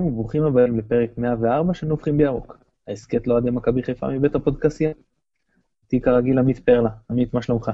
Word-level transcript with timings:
שלום 0.00 0.12
וברוכים 0.12 0.44
הבאים 0.44 0.78
לפרק 0.78 1.10
104 1.18 1.74
של 1.74 1.86
נובחים 1.86 2.18
בירוק. 2.18 2.56
ההסכת 2.88 3.26
לאוהדי 3.26 3.50
מכבי 3.50 3.82
חיפה 3.82 4.08
מבית 4.08 4.34
הפודקסייה. 4.34 4.90
איתי 5.82 6.00
כרגיל 6.00 6.38
עמית 6.38 6.58
פרלה. 6.58 6.90
עמית, 7.10 7.34
מה 7.34 7.42
שלומך? 7.42 7.70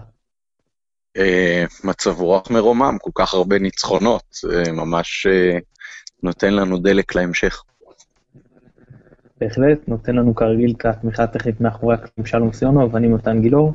אה, 1.16 1.64
מצב 1.84 2.20
רוח 2.20 2.50
מרומם, 2.50 2.96
כל 3.00 3.10
כך 3.14 3.34
הרבה 3.34 3.58
ניצחונות, 3.58 4.22
זה 4.30 4.72
ממש 4.72 5.26
אה, 5.26 5.58
נותן 6.22 6.54
לנו 6.54 6.78
דלק 6.78 7.14
להמשך. 7.14 7.62
בהחלט, 9.40 9.88
נותן 9.88 10.16
לנו 10.16 10.34
כרגיל 10.34 10.74
את 10.78 10.86
התמיכה 10.86 11.22
הטכנית 11.22 11.60
מאחורי 11.60 11.94
הקלעים 11.94 12.26
שלום 12.26 12.52
סיונו, 12.52 12.92
ואני 12.92 13.08
מתן 13.08 13.42
גילאור. 13.42 13.72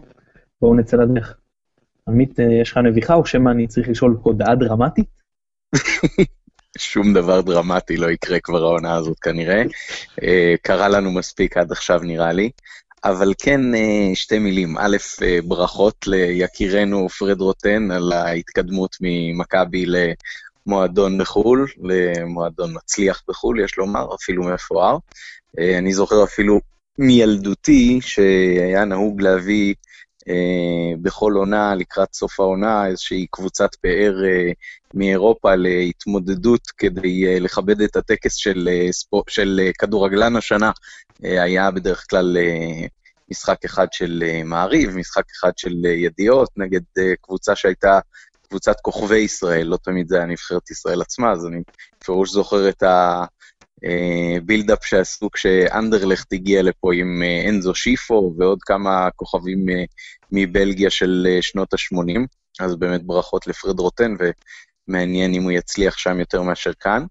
בואו 0.61 0.75
נצא 0.75 0.97
לדרך. 0.97 1.37
עמית, 2.07 2.39
אה, 2.39 2.45
יש 2.61 2.71
לך 2.71 2.77
נביכה 2.77 3.13
או 3.13 3.25
שמא 3.25 3.49
אני 3.49 3.67
צריך 3.67 3.89
לשאול 3.89 4.17
הודעה 4.23 4.55
דרמטית? 4.55 5.07
שום 6.77 7.13
דבר 7.13 7.41
דרמטי 7.41 7.97
לא 7.97 8.11
יקרה 8.11 8.39
כבר 8.39 8.63
העונה 8.63 8.95
הזאת 8.95 9.19
כנראה. 9.19 9.63
אה, 10.23 10.55
קרה 10.61 10.89
לנו 10.89 11.11
מספיק 11.11 11.57
עד 11.57 11.71
עכשיו 11.71 11.99
נראה 12.03 12.31
לי. 12.31 12.49
אבל 13.03 13.33
כן, 13.37 13.75
אה, 13.75 14.11
שתי 14.13 14.39
מילים. 14.39 14.77
א', 14.77 14.97
אה, 15.21 15.39
ברכות 15.43 16.07
ליקירנו 16.07 17.09
פרד 17.09 17.41
רוטן 17.41 17.91
על 17.91 18.11
ההתקדמות 18.11 18.95
ממכבי 19.01 19.85
למועדון 20.65 21.17
בחו"ל, 21.17 21.67
למועדון 21.83 22.73
מצליח 22.75 23.23
בחו"ל, 23.27 23.59
יש 23.59 23.77
לומר, 23.77 24.15
אפילו 24.15 24.43
מפואר. 24.43 24.97
אני 25.57 25.93
זוכר 25.93 26.23
אפילו 26.23 26.59
מילדותי 26.97 27.99
שהיה 28.01 28.85
נהוג 28.85 29.21
להביא 29.21 29.73
בכל 31.01 31.33
עונה, 31.33 31.75
לקראת 31.75 32.13
סוף 32.13 32.39
העונה, 32.39 32.87
איזושהי 32.87 33.27
קבוצת 33.31 33.75
פאר 33.75 34.15
אה, 34.25 34.51
מאירופה 34.93 35.55
להתמודדות 35.55 36.61
כדי 36.77 37.27
אה, 37.27 37.39
לכבד 37.39 37.81
את 37.81 37.95
הטקס 37.95 38.35
של, 38.35 38.69
ספור, 38.91 39.23
של 39.27 39.69
כדורגלן 39.79 40.35
השנה. 40.35 40.71
היה 41.21 41.71
בדרך 41.71 42.05
כלל 42.09 42.37
משחק 43.31 43.65
אחד 43.65 43.87
של 43.91 44.23
מעריב, 44.45 44.95
משחק 44.97 45.23
אחד 45.39 45.51
של 45.57 45.85
ידיעות, 45.85 46.49
נגד 46.57 46.81
קבוצה 47.21 47.55
שהייתה 47.55 47.99
קבוצת 48.49 48.75
כוכבי 48.81 49.17
ישראל, 49.17 49.67
לא 49.67 49.77
תמיד 49.77 50.07
זה 50.07 50.17
היה 50.17 50.25
נבחרת 50.25 50.71
ישראל 50.71 51.01
עצמה, 51.01 51.31
אז 51.31 51.45
אני 51.45 51.61
בפירוש 52.01 52.31
זוכר 52.31 52.69
את 52.69 52.83
ה... 52.83 53.25
בילדאפ 54.43 54.85
שעשו 54.85 55.31
כשאנדרלכט 55.31 56.33
הגיע 56.33 56.61
לפה 56.61 56.93
עם 56.93 57.23
אנזו 57.49 57.75
שיפו 57.75 58.33
ועוד 58.37 58.59
כמה 58.61 59.09
כוכבים 59.15 59.65
מבלגיה 60.31 60.89
של 60.89 61.37
שנות 61.41 61.73
ה-80, 61.73 62.19
אז 62.59 62.75
באמת 62.75 63.03
ברכות 63.03 63.47
לפרד 63.47 63.79
רוטן, 63.79 64.15
ומעניין 64.87 65.33
אם 65.33 65.43
הוא 65.43 65.51
יצליח 65.51 65.97
שם 65.97 66.19
יותר 66.19 66.41
מאשר 66.41 66.73
כאן. 66.73 67.05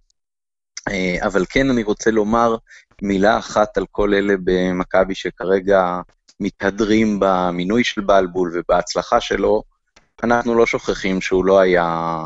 אבל 1.21 1.45
כן, 1.51 1.71
אני 1.71 1.83
רוצה 1.83 2.11
לומר 2.11 2.57
מילה 3.03 3.39
אחת 3.39 3.79
על 3.79 3.85
כל 3.91 4.15
אלה 4.15 4.35
במכבי 4.45 5.15
שכרגע 5.15 6.01
מתהדרים 6.41 7.17
במינוי 7.21 7.85
של 7.85 8.01
בלבול 8.01 8.53
ובהצלחה 8.55 9.21
שלו. 9.21 9.63
אנחנו 10.23 10.55
לא 10.55 10.67
שוכחים 10.67 11.21
שהוא 11.21 11.45
לא 11.45 11.61
היה 11.61 12.17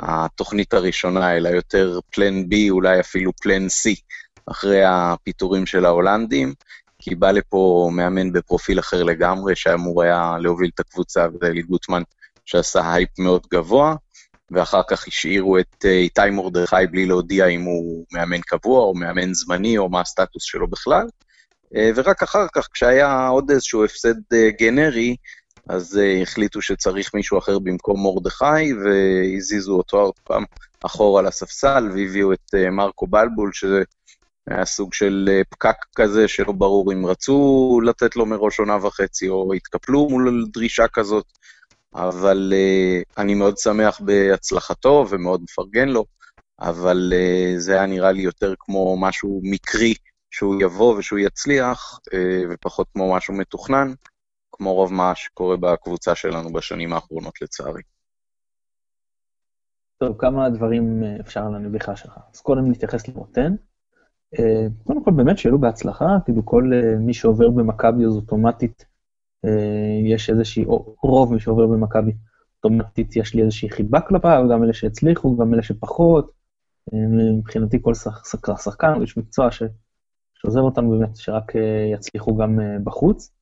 התוכנית 0.00 0.74
הראשונה, 0.74 1.36
אלא 1.36 1.48
יותר 1.48 1.98
פלן 2.10 2.42
B, 2.42 2.54
אולי 2.70 3.00
אפילו 3.00 3.32
פלן 3.42 3.66
C, 3.66 4.00
אחרי 4.46 4.82
הפיטורים 4.84 5.66
של 5.66 5.84
ההולנדים, 5.84 6.54
כי 6.98 7.14
בא 7.14 7.30
לפה 7.30 7.90
מאמן 7.92 8.32
בפרופיל 8.32 8.78
אחר 8.78 9.02
לגמרי, 9.02 9.56
שאמור 9.56 10.02
היה 10.02 10.36
להוביל 10.40 10.70
את 10.74 10.80
הקבוצה, 10.80 11.26
וזה 11.28 11.46
אלי 11.46 11.62
גוטמן, 11.62 12.02
שעשה 12.44 12.92
הייפ 12.92 13.18
מאוד 13.18 13.46
גבוה, 13.52 13.94
ואחר 14.50 14.82
כך 14.90 15.08
השאירו 15.08 15.58
את 15.58 15.84
אה, 15.84 15.90
איתי 15.90 16.30
מרדכי 16.32 16.86
בלי 16.90 17.06
להודיע 17.06 17.46
אם 17.46 17.62
הוא 17.62 18.04
מאמן 18.12 18.40
קבוע 18.40 18.80
או 18.80 18.94
מאמן 18.94 19.34
זמני, 19.34 19.78
או 19.78 19.88
מה 19.88 20.00
הסטטוס 20.00 20.42
שלו 20.42 20.70
בכלל. 20.70 21.06
אה, 21.76 21.90
ורק 21.94 22.22
אחר 22.22 22.46
כך, 22.54 22.68
כשהיה 22.72 23.28
עוד 23.28 23.50
איזשהו 23.50 23.84
הפסד 23.84 24.14
אה, 24.32 24.50
גנרי, 24.60 25.16
אז 25.68 25.98
אה, 25.98 26.22
החליטו 26.22 26.62
שצריך 26.62 27.14
מישהו 27.14 27.38
אחר 27.38 27.58
במקום 27.58 28.02
מרדכי, 28.02 28.72
והזיזו 28.74 29.72
אותו 29.72 29.96
עוד 29.96 30.14
פעם 30.24 30.44
אחורה 30.82 31.22
לספסל, 31.22 31.88
והביאו 31.94 32.32
את 32.32 32.54
uh, 32.54 32.70
מרקו 32.70 33.06
בלבול, 33.06 33.50
שזה 33.52 33.82
היה 34.50 34.64
סוג 34.64 34.94
של 34.94 35.28
uh, 35.28 35.44
פקק 35.50 35.76
כזה, 35.96 36.28
שלא 36.28 36.52
ברור 36.52 36.92
אם 36.92 37.06
רצו 37.06 37.80
לתת 37.84 38.16
לו 38.16 38.26
מראש 38.26 38.58
עונה 38.58 38.86
וחצי, 38.86 39.28
או 39.28 39.52
התקפלו 39.52 40.08
מול 40.08 40.46
דרישה 40.52 40.88
כזאת, 40.88 41.26
אבל 41.94 42.52
uh, 42.52 43.22
אני 43.22 43.34
מאוד 43.34 43.58
שמח 43.58 44.00
בהצלחתו 44.00 45.06
ומאוד 45.10 45.42
מפרגן 45.42 45.88
לו, 45.88 46.04
אבל 46.60 47.12
uh, 47.12 47.60
זה 47.60 47.72
היה 47.72 47.86
נראה 47.86 48.12
לי 48.12 48.22
יותר 48.22 48.54
כמו 48.58 48.96
משהו 49.00 49.40
מקרי, 49.44 49.94
שהוא 50.30 50.62
יבוא 50.62 50.96
ושהוא 50.98 51.18
יצליח, 51.18 51.98
ופחות 52.50 52.86
כמו 52.92 53.14
משהו 53.14 53.34
מתוכנן. 53.34 53.92
כמו 54.56 54.74
רוב 54.74 54.92
מה 54.92 55.12
שקורה 55.14 55.56
בקבוצה 55.56 56.14
שלנו 56.14 56.52
בשנים 56.52 56.92
האחרונות, 56.92 57.42
לצערי. 57.42 57.82
טוב, 59.98 60.16
כמה 60.18 60.50
דברים 60.50 61.04
אה, 61.04 61.16
אפשר 61.20 61.46
על 61.46 61.54
הנביכה 61.54 61.96
שלך. 61.96 62.18
אז 62.34 62.40
קודם 62.40 62.70
נתייחס 62.70 63.08
למותן. 63.08 63.54
אה, 64.38 64.66
קודם 64.84 65.04
כל, 65.04 65.10
באמת 65.10 65.38
שיהיה 65.38 65.52
לו 65.52 65.58
בהצלחה, 65.58 66.06
כאילו 66.24 66.44
כל 66.44 66.70
אה, 66.74 66.98
מי 66.98 67.14
שעובר 67.14 67.50
במכבי 67.50 68.04
אז 68.04 68.16
אוטומטית, 68.16 68.96
יש 70.04 70.30
איזושהי, 70.30 70.64
או 70.64 70.96
רוב 71.02 71.34
מי 71.34 71.40
שעובר 71.40 71.66
במכבי, 71.66 72.12
אוטומטית 72.56 73.16
יש 73.16 73.34
לי 73.34 73.42
איזושהי 73.42 73.70
חיבה 73.70 74.00
כלפיו, 74.00 74.44
גם 74.52 74.64
אלה 74.64 74.72
שהצליחו, 74.72 75.36
גם 75.36 75.54
אלה 75.54 75.62
שפחות. 75.62 76.32
מבחינתי 77.38 77.78
כל 77.82 77.94
שחקן, 78.56 79.00
איש 79.00 79.18
מקצוע 79.18 79.48
שעוזר 80.34 80.60
אותנו 80.60 80.90
באמת, 80.90 81.16
שרק 81.16 81.52
יצליחו 81.92 82.36
גם 82.36 82.58
בחוץ. 82.84 83.35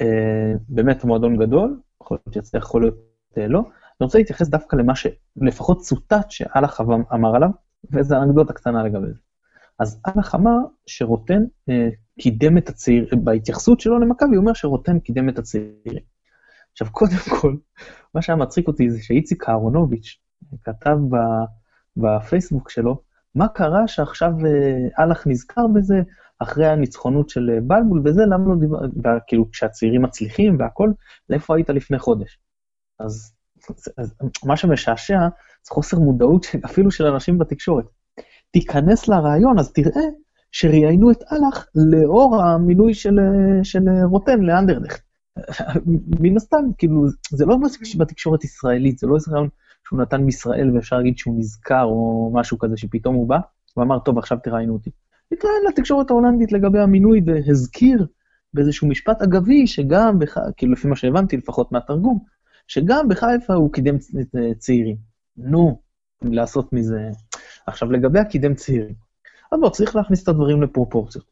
אה, 0.00 0.52
באמת 0.68 1.04
מועדון 1.04 1.36
גדול, 1.36 1.80
יכול 2.02 2.18
להיות 2.26 2.34
שיצליח, 2.34 2.62
יכול 2.62 2.82
להיות 2.82 2.94
אה, 3.38 3.48
לא. 3.48 3.58
אני 3.58 4.04
רוצה 4.04 4.18
להתייחס 4.18 4.48
דווקא 4.48 4.76
למה 4.76 4.92
שלפחות 4.94 5.80
צוטט 5.80 6.30
שאללה 6.30 6.68
אמר 7.14 7.36
עליו, 7.36 7.50
וזו 7.92 8.16
אנקדוטה 8.22 8.52
קטנה 8.52 8.82
לגבי 8.82 9.06
זה. 9.06 9.18
אז 9.78 10.00
אללה 10.06 10.22
אמר 10.34 10.58
שרוטן 10.86 11.42
אה, 11.68 11.88
קידם 12.20 12.58
את 12.58 12.68
הצעיר, 12.68 13.08
בהתייחסות 13.24 13.80
שלו 13.80 13.98
למכבי, 13.98 14.36
הוא 14.36 14.42
אומר 14.42 14.52
שרוטן 14.52 14.98
קידם 14.98 15.28
את 15.28 15.38
הצעירים. 15.38 16.02
עכשיו, 16.72 16.92
קודם 16.92 17.16
כל, 17.40 17.56
מה 18.14 18.22
שהיה 18.22 18.36
מצחיק 18.36 18.68
אותי 18.68 18.90
זה 18.90 19.02
שאיציק 19.02 19.48
אהרונוביץ' 19.48 20.18
כתב 20.64 20.98
בפייסבוק 21.96 22.70
שלו, 22.70 23.02
מה 23.34 23.48
קרה 23.48 23.88
שעכשיו 23.88 24.32
אהלך 24.98 25.26
נזכר 25.26 25.66
בזה, 25.74 26.02
אחרי 26.42 26.66
הניצחונות 26.66 27.28
של 27.28 27.50
אה, 27.50 27.60
בלבול 27.60 28.02
וזה, 28.04 28.22
למה 28.22 28.44
לא 28.48 28.60
דיבר, 28.60 28.78
כאילו 29.26 29.50
כשהצעירים 29.50 30.02
מצליחים 30.02 30.56
והכל, 30.58 30.90
לאיפה 31.30 31.56
היית 31.56 31.70
לפני 31.70 31.98
חודש? 31.98 32.38
אז, 32.98 33.32
אז 33.98 34.14
מה 34.44 34.56
שמשעשע 34.56 35.18
זה 35.62 35.70
חוסר 35.70 35.98
מודעות 35.98 36.46
אפילו 36.66 36.90
של 36.90 37.06
אנשים 37.06 37.38
בתקשורת. 37.38 37.84
תיכנס 38.50 39.08
לרעיון, 39.08 39.58
אז 39.58 39.72
תראה 39.72 40.02
שראיינו 40.52 41.10
את 41.10 41.22
אהלך 41.32 41.66
לאור 41.74 42.42
המינוי 42.42 42.94
של, 42.94 43.18
אה, 43.18 43.64
של 43.64 43.88
אה, 43.88 44.04
רוטן 44.04 44.40
לאנדרלכט. 44.40 45.00
מן 46.20 46.36
הסתם, 46.36 46.64
כאילו, 46.78 47.06
זה 47.30 47.46
לא 47.46 47.56
בתקשורת 47.98 48.44
ישראלית, 48.44 48.98
זה 48.98 49.06
לא 49.06 49.14
איזה 49.14 49.30
רעיון 49.32 49.48
שהוא 49.86 50.00
נתן 50.00 50.22
מישראל 50.22 50.70
ואפשר 50.74 50.96
להגיד 50.96 51.18
שהוא 51.18 51.38
נזכר 51.38 51.82
או 51.82 52.30
משהו 52.34 52.58
כזה 52.58 52.76
שפתאום 52.76 53.14
הוא 53.14 53.28
בא 53.28 53.38
ואמר, 53.76 53.98
טוב, 53.98 54.18
עכשיו 54.18 54.38
תראיינו 54.42 54.72
אותי. 54.72 54.90
התראיין 55.32 55.62
לתקשורת 55.68 56.10
ההולנדית 56.10 56.52
לגבי 56.52 56.78
המינוי 56.78 57.20
והזכיר 57.26 58.06
באיזשהו 58.54 58.88
משפט 58.88 59.22
אגבי 59.22 59.66
שגם, 59.66 60.18
בח... 60.18 60.38
כאילו 60.56 60.72
לפי 60.72 60.88
מה 60.88 60.96
שהבנתי 60.96 61.36
לפחות 61.36 61.72
מהתרגום, 61.72 62.18
שגם 62.66 63.08
בחיפה 63.08 63.54
הוא 63.54 63.72
קידם 63.72 63.96
צעירים. 64.58 64.96
נו, 65.36 65.80
לעשות 66.22 66.72
מזה... 66.72 67.10
עכשיו, 67.66 67.92
לגבי 67.92 68.18
הקידם 68.18 68.54
צעירים, 68.54 68.94
אז 69.52 69.60
בוא, 69.60 69.70
צריך 69.70 69.96
להכניס 69.96 70.22
את 70.22 70.28
הדברים 70.28 70.62
לפרופורציות. 70.62 71.24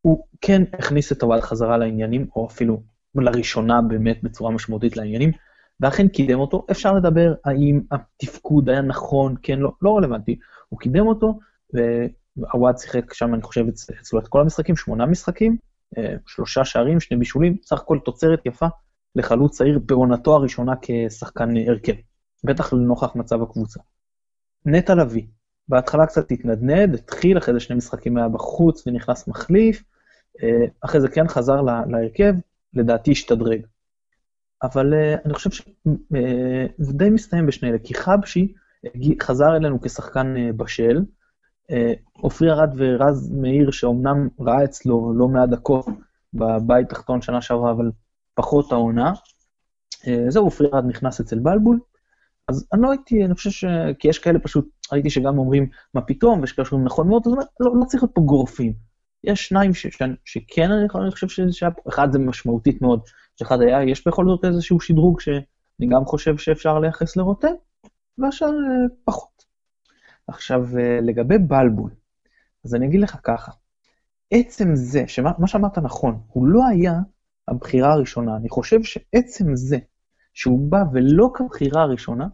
הוא 0.00 0.24
כן 0.40 0.62
הכניס 0.72 1.12
את 1.12 1.22
הוואל 1.22 1.40
חזרה 1.40 1.78
לעניינים, 1.78 2.26
או 2.36 2.46
אפילו 2.46 2.82
לראשונה 3.14 3.82
באמת 3.82 4.22
בצורה 4.22 4.50
משמעותית 4.50 4.96
לעניינים, 4.96 5.30
ואכן 5.80 6.08
קידם 6.08 6.38
אותו. 6.38 6.66
אפשר 6.70 6.92
לדבר 6.92 7.34
האם 7.44 7.80
התפקוד 7.90 8.68
היה 8.68 8.82
נכון, 8.82 9.34
כן, 9.42 9.58
לא, 9.58 9.72
לא 9.82 9.96
רלוונטי. 9.96 10.38
הוא 10.68 10.80
קידם 10.80 11.06
אותו, 11.06 11.38
עווד 12.52 12.78
שיחק 12.78 13.14
שם, 13.14 13.34
אני 13.34 13.42
חושב, 13.42 13.64
אצלו 14.00 14.18
את 14.18 14.28
כל 14.28 14.40
המשחקים, 14.40 14.76
שמונה 14.76 15.06
משחקים, 15.06 15.56
אה, 15.98 16.14
שלושה 16.26 16.64
שערים, 16.64 17.00
שני 17.00 17.16
בישולים, 17.16 17.56
סך 17.62 17.80
הכל 17.80 17.98
תוצרת 18.04 18.46
יפה 18.46 18.66
לחלוץ 19.16 19.56
צעיר 19.56 19.78
בעונתו 19.78 20.34
הראשונה 20.34 20.72
כשחקן 20.82 21.56
הרכב, 21.56 21.92
בטח 22.44 22.72
לנוכח 22.72 23.16
מצב 23.16 23.42
הקבוצה. 23.42 23.80
נטע 24.66 24.94
לביא, 24.94 25.26
בהתחלה 25.68 26.06
קצת 26.06 26.32
התנדנד, 26.32 26.94
התחיל, 26.94 27.38
אחרי 27.38 27.54
זה 27.54 27.60
שני 27.60 27.76
משחקים 27.76 28.16
היה 28.16 28.28
בחוץ 28.28 28.86
ונכנס 28.86 29.28
מחליף, 29.28 29.82
אה, 30.42 30.66
אחרי 30.80 31.00
זה 31.00 31.08
כן 31.08 31.28
חזר 31.28 31.60
להרכב, 31.62 32.34
לדעתי 32.74 33.10
השתדרג. 33.10 33.60
אבל 34.62 34.94
אה, 34.94 35.14
אני 35.24 35.34
חושב 35.34 35.50
שזה 35.50 36.92
די 36.92 37.10
מסתיים 37.10 37.46
בשני 37.46 37.68
אלה, 37.68 37.78
כי 37.78 37.94
חבשי 37.94 38.52
חזר 39.22 39.56
אלינו 39.56 39.80
כשחקן 39.80 40.34
בשל, 40.56 41.02
עופרי 42.12 42.50
ארד 42.50 42.70
ורז 42.76 43.30
מאיר, 43.30 43.70
שאומנם 43.70 44.28
ראה 44.40 44.64
אצלו 44.64 45.12
לא 45.16 45.28
מעט 45.28 45.48
דקות 45.48 45.86
בבית 46.34 46.88
תחתון 46.88 47.22
שנה 47.22 47.42
שעברה, 47.42 47.70
אבל 47.70 47.90
פחות 48.34 48.72
העונה. 48.72 49.12
זהו, 50.28 50.44
עופרי 50.44 50.68
ארד 50.74 50.84
נכנס 50.86 51.20
אצל 51.20 51.38
בלבול. 51.38 51.78
אז 52.48 52.68
אני 52.72 52.82
לא 52.82 52.90
הייתי, 52.90 53.24
אני 53.24 53.34
חושב 53.34 53.50
ש... 53.50 53.64
כי 53.98 54.08
יש 54.08 54.18
כאלה 54.18 54.38
פשוט, 54.38 54.68
ראיתי 54.92 55.10
שגם 55.10 55.38
אומרים, 55.38 55.68
מה 55.94 56.00
פתאום, 56.00 56.40
ויש 56.40 56.52
כאלה 56.52 56.66
שאומרים 56.66 56.86
נכון 56.86 57.08
מאוד, 57.08 57.22
אז 57.26 57.32
לא, 57.60 57.80
לא 57.80 57.84
צריך 57.84 58.02
להיות 58.02 58.14
פה 58.14 58.20
גורפים. 58.20 58.72
יש 59.24 59.48
שניים 59.48 59.74
ש... 59.74 59.86
ש... 59.86 60.02
שכן 60.24 60.70
אני, 60.70 60.86
אני 61.02 61.10
חושב 61.10 61.28
שזה, 61.28 61.66
אחד 61.88 62.12
זה 62.12 62.18
משמעותית 62.18 62.82
מאוד, 62.82 63.00
שאחד 63.36 63.60
היה, 63.60 63.84
יש 63.84 64.06
בכל 64.06 64.26
זאת 64.26 64.44
איזשהו 64.44 64.80
שדרוג 64.80 65.20
שאני 65.20 65.86
גם 65.88 66.04
חושב 66.04 66.36
שאפשר 66.38 66.78
לייחס 66.78 67.16
לרוטן, 67.16 67.52
והשאר 68.18 68.48
אה, 68.48 68.86
פחות. 69.04 69.35
עכשיו, 70.28 70.78
אה, 70.78 71.00
לגבי 71.02 71.38
בלבול, 71.38 71.90
אז 72.64 72.74
אני 72.74 72.86
אגיד 72.86 73.00
לך 73.00 73.16
ככה, 73.22 73.52
עצם 74.30 74.74
זה, 74.74 75.04
שמה 75.06 75.46
שאמרת 75.46 75.78
נכון, 75.78 76.20
הוא 76.28 76.46
לא 76.46 76.60
היה 76.70 76.94
הבחירה 77.48 77.92
הראשונה, 77.92 78.36
אני 78.36 78.48
חושב 78.48 78.82
שעצם 78.82 79.56
זה 79.56 79.78
שהוא 80.34 80.70
בא 80.70 80.84
ולא 80.92 81.30
כבחירה 81.34 81.82
הראשונה, 81.82 82.26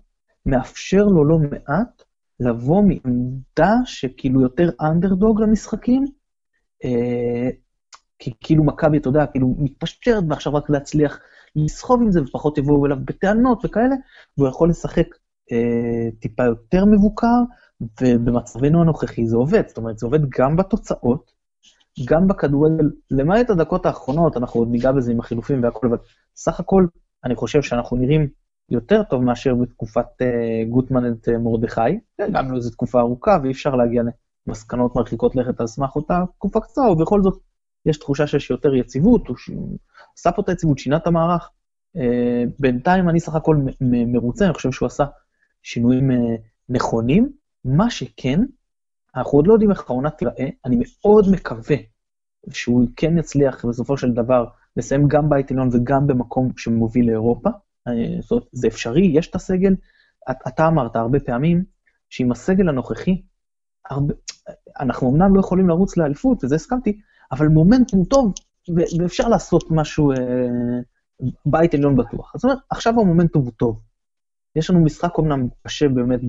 מאפשר 0.47 1.05
לו 1.05 1.25
לא 1.25 1.39
מעט 1.39 2.03
לבוא 2.41 2.83
מעמדה 2.83 3.75
שכאילו 3.85 4.41
יותר 4.41 4.71
אנדרדוג 4.81 5.41
למשחקים, 5.41 6.05
אה, 6.85 7.51
כי 8.19 8.33
כאילו 8.41 8.65
מכבי, 8.65 8.99
אתה 8.99 9.09
יודע, 9.09 9.27
כאילו 9.27 9.55
מתפשרת 9.59 10.25
ועכשיו 10.29 10.55
רק 10.55 10.71
להצליח 10.71 11.21
לסחוב 11.57 12.03
עם 12.03 12.11
זה 12.11 12.23
ופחות 12.23 12.59
יבואו 12.59 12.87
אליו 12.87 12.97
בטענות 13.05 13.65
וכאלה, 13.65 13.95
והוא 14.39 14.49
יכול 14.49 14.71
לשחק 14.71 15.07
טיפה 16.21 16.45
יותר 16.45 16.85
מבוקר, 16.85 17.37
ובמצבנו 18.01 18.81
הנוכחי 18.81 19.27
זה 19.27 19.37
עובד, 19.37 19.69
זאת 19.69 19.77
אומרת, 19.77 19.99
זה 19.99 20.07
עובד 20.07 20.21
גם 20.39 20.57
בתוצאות, 20.57 21.33
גם 22.05 22.29
בכדורגל, 22.29 22.91
למעט 23.11 23.51
הדקות 23.51 23.87
האחרונות, 23.87 24.37
אנחנו 24.37 24.61
עוד 24.61 24.69
ניגע 24.71 24.93
בזה 24.93 25.13
עם 25.13 25.21
החילופים 25.21 25.63
והכל, 25.63 25.87
אבל 25.87 25.97
סך 26.37 26.61
הכל, 26.61 26.87
אני 27.25 27.37
חושב 27.37 27.63
שאנחנו 27.63 27.97
נראים 27.97 28.29
יותר 28.71 29.03
טוב 29.03 29.23
מאשר 29.23 29.55
בתקופת 29.55 30.07
uh, 30.23 30.69
גוטמן 30.69 31.13
את 31.13 31.29
uh, 31.29 31.39
מרדכי, 31.39 31.99
גם 32.33 32.51
לא 32.51 32.57
איזו 32.57 32.71
תקופה 32.71 33.01
ארוכה, 33.01 33.39
ואי 33.43 33.53
אפשר 33.53 33.75
להגיע 33.77 34.03
למסקנות 34.47 34.97
מרחיקות 34.97 35.37
לכת 35.37 35.61
על 35.61 35.67
סמך 35.67 35.97
אותה 35.97 36.25
תקופה 36.35 36.61
קצרה, 36.61 36.93
ובכל 36.93 37.23
זאת, 37.23 37.39
יש 37.87 37.99
תחושה 37.99 38.27
שיש 38.27 38.51
יותר 38.51 38.75
יציבות, 38.75 39.29
הוא 39.29 39.37
עשה 40.19 40.33
פה 40.33 40.43
את 40.43 40.49
היציבות, 40.49 40.79
שינה 40.79 40.97
את 40.97 41.07
המערך. 41.07 41.51
Uh, 41.97 42.01
בינתיים 42.59 43.09
אני 43.09 43.21
סך 43.21 43.35
הכל 43.35 43.57
מרוצה, 43.81 44.45
אני 44.45 44.55
חושב 44.55 44.73
שהוא 44.73 44.87
עשה 44.87 45.05
שינויים 45.63 46.11
uh, 46.11 46.15
נכונים. 46.69 47.33
מה 47.65 47.91
שכן, 47.91 48.41
אנחנו 49.17 49.39
עוד 49.39 49.47
לא 49.47 49.53
יודעים 49.53 49.71
איך 49.71 49.91
העונה 49.91 50.11
תיראה, 50.11 50.49
אני 50.65 50.77
מאוד 50.77 51.27
מקווה 51.33 51.77
שהוא 52.51 52.87
כן 52.97 53.19
יצליח 53.19 53.65
בסופו 53.65 53.97
של 53.97 54.13
דבר 54.13 54.45
לסיים 54.77 55.09
גם 55.09 55.31
בית 55.31 55.51
עליון 55.51 55.69
וגם 55.73 56.07
במקום 56.07 56.49
שמוביל 56.57 57.07
לאירופה. 57.07 57.51
זאת 58.21 58.31
אומרת, 58.31 58.45
זה 58.53 58.67
אפשרי, 58.69 59.11
יש 59.15 59.31
את 59.31 59.35
הסגל. 59.35 59.75
אתה 60.49 60.69
אמרת 60.69 60.97
הרבה 60.97 61.21
פעמים 61.21 61.65
שעם 62.11 62.33
הסגל 62.33 62.69
הנוכחי, 62.69 63.23
הרבה, 63.91 64.15
אנחנו 64.81 65.11
אמנם 65.11 65.35
לא 65.35 65.41
יכולים 65.41 65.69
לרוץ 65.69 65.97
לאליפות, 65.97 66.45
וזה 66.45 66.55
הסכמתי, 66.55 67.01
אבל 67.33 67.49
מומנטום 67.49 68.05
טוב, 68.05 68.35
ואפשר 68.99 69.29
לעשות 69.29 69.65
משהו, 69.71 70.13
אה, 70.13 70.17
בית 71.47 71.75
עליון 71.75 71.97
בטוח. 71.97 72.33
זאת 72.37 72.45
אומרת, 72.45 72.59
עכשיו 72.71 73.01
המומנטום 73.01 73.43
הוא 73.45 73.53
טוב. 73.57 73.81
יש 74.57 74.71
לנו 74.71 74.85
משחק 74.85 75.19
אמנם 75.19 75.49
קשה 75.67 75.89
באמת 75.89 76.21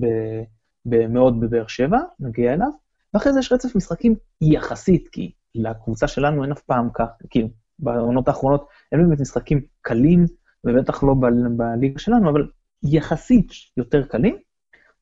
מאוד 0.86 1.40
בבאר 1.40 1.66
שבע, 1.66 1.98
נגיע 2.20 2.52
אליו, 2.52 2.68
ואחרי 3.14 3.32
זה 3.32 3.38
יש 3.38 3.52
רצף 3.52 3.76
משחקים 3.76 4.14
יחסית, 4.40 5.08
כי 5.08 5.32
לקבוצה 5.54 6.08
שלנו 6.08 6.42
אין 6.42 6.52
אף 6.52 6.62
פעם 6.62 6.88
כך, 6.94 7.06
כאילו, 7.30 7.48
בעונות 7.78 8.28
האחרונות 8.28 8.66
אין 8.92 9.08
באמת 9.08 9.20
משחקים 9.20 9.60
קלים, 9.82 10.24
ובטח 10.64 11.02
לא 11.02 11.14
בליגה 11.56 11.98
שלנו, 11.98 12.30
אבל 12.30 12.48
יחסית 12.82 13.52
יותר 13.76 14.06
קלים, 14.06 14.36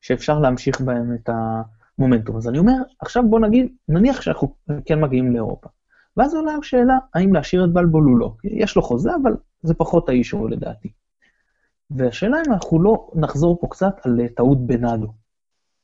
שאפשר 0.01 0.39
להמשיך 0.39 0.81
בהם 0.81 1.15
את 1.15 1.29
המומנטום. 1.29 2.37
אז 2.37 2.47
אני 2.47 2.59
אומר, 2.59 2.73
עכשיו 2.99 3.23
בוא 3.29 3.39
נגיד, 3.39 3.67
נניח 3.87 4.21
שאנחנו 4.21 4.55
כן 4.85 5.01
מגיעים 5.01 5.31
לאירופה. 5.31 5.69
ואז 6.17 6.35
עולה 6.35 6.51
השאלה, 6.55 6.97
האם 7.15 7.33
להשאיר 7.33 7.65
את 7.65 7.73
בלבול 7.73 8.09
או 8.09 8.17
לא. 8.17 8.33
יש 8.43 8.75
לו 8.75 8.81
חוזה, 8.81 9.09
אבל 9.21 9.31
זה 9.61 9.73
פחות 9.73 10.09
האישו 10.09 10.47
לדעתי. 10.47 10.91
והשאלה 11.97 12.37
אם 12.47 12.53
אנחנו 12.53 12.83
לא 12.83 13.11
נחזור 13.15 13.57
פה 13.61 13.67
קצת 13.69 13.95
על 14.03 14.27
טעות 14.35 14.67
בנאדו. 14.67 15.07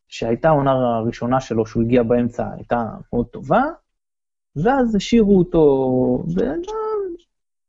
שהייתה 0.09 0.47
העונה 0.47 0.71
הראשונה 0.71 1.41
שלו, 1.41 1.65
שהוא 1.65 1.83
הגיע 1.83 2.03
באמצע, 2.03 2.45
הייתה 2.55 2.85
מאוד 3.13 3.25
טובה, 3.25 3.63
ואז 4.55 4.95
השאירו 4.95 5.37
אותו, 5.37 6.23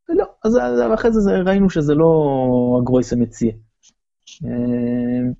ולא, 0.09 0.25
אז 0.45 0.59
אחרי 0.95 1.13
זה 1.13 1.37
ראינו 1.37 1.71
שזה 1.71 1.95
לא 1.95 2.79
הגרויסה 2.81 3.17
מציע. 3.17 3.53
אה, 4.45 5.31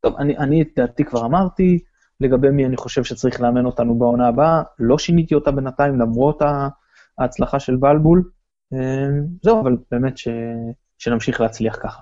טוב, 0.00 0.16
אני, 0.16 0.38
אני 0.38 0.62
את 0.62 0.68
דעתי 0.76 1.04
כבר 1.04 1.26
אמרתי, 1.26 1.78
לגבי 2.20 2.50
מי 2.50 2.66
אני 2.66 2.76
חושב 2.76 3.04
שצריך 3.04 3.40
לאמן 3.40 3.66
אותנו 3.66 3.98
בעונה 3.98 4.28
הבאה, 4.28 4.62
לא 4.78 4.98
שיניתי 4.98 5.34
אותה 5.34 5.50
בינתיים 5.50 6.00
למרות 6.00 6.42
ההצלחה 7.18 7.60
של 7.60 7.76
בלבול. 7.76 8.30
אה, 8.72 9.08
זהו, 9.42 9.60
אבל 9.60 9.76
באמת 9.90 10.18
ש, 10.18 10.28
שנמשיך 10.98 11.40
להצליח 11.40 11.78
ככה. 11.82 12.00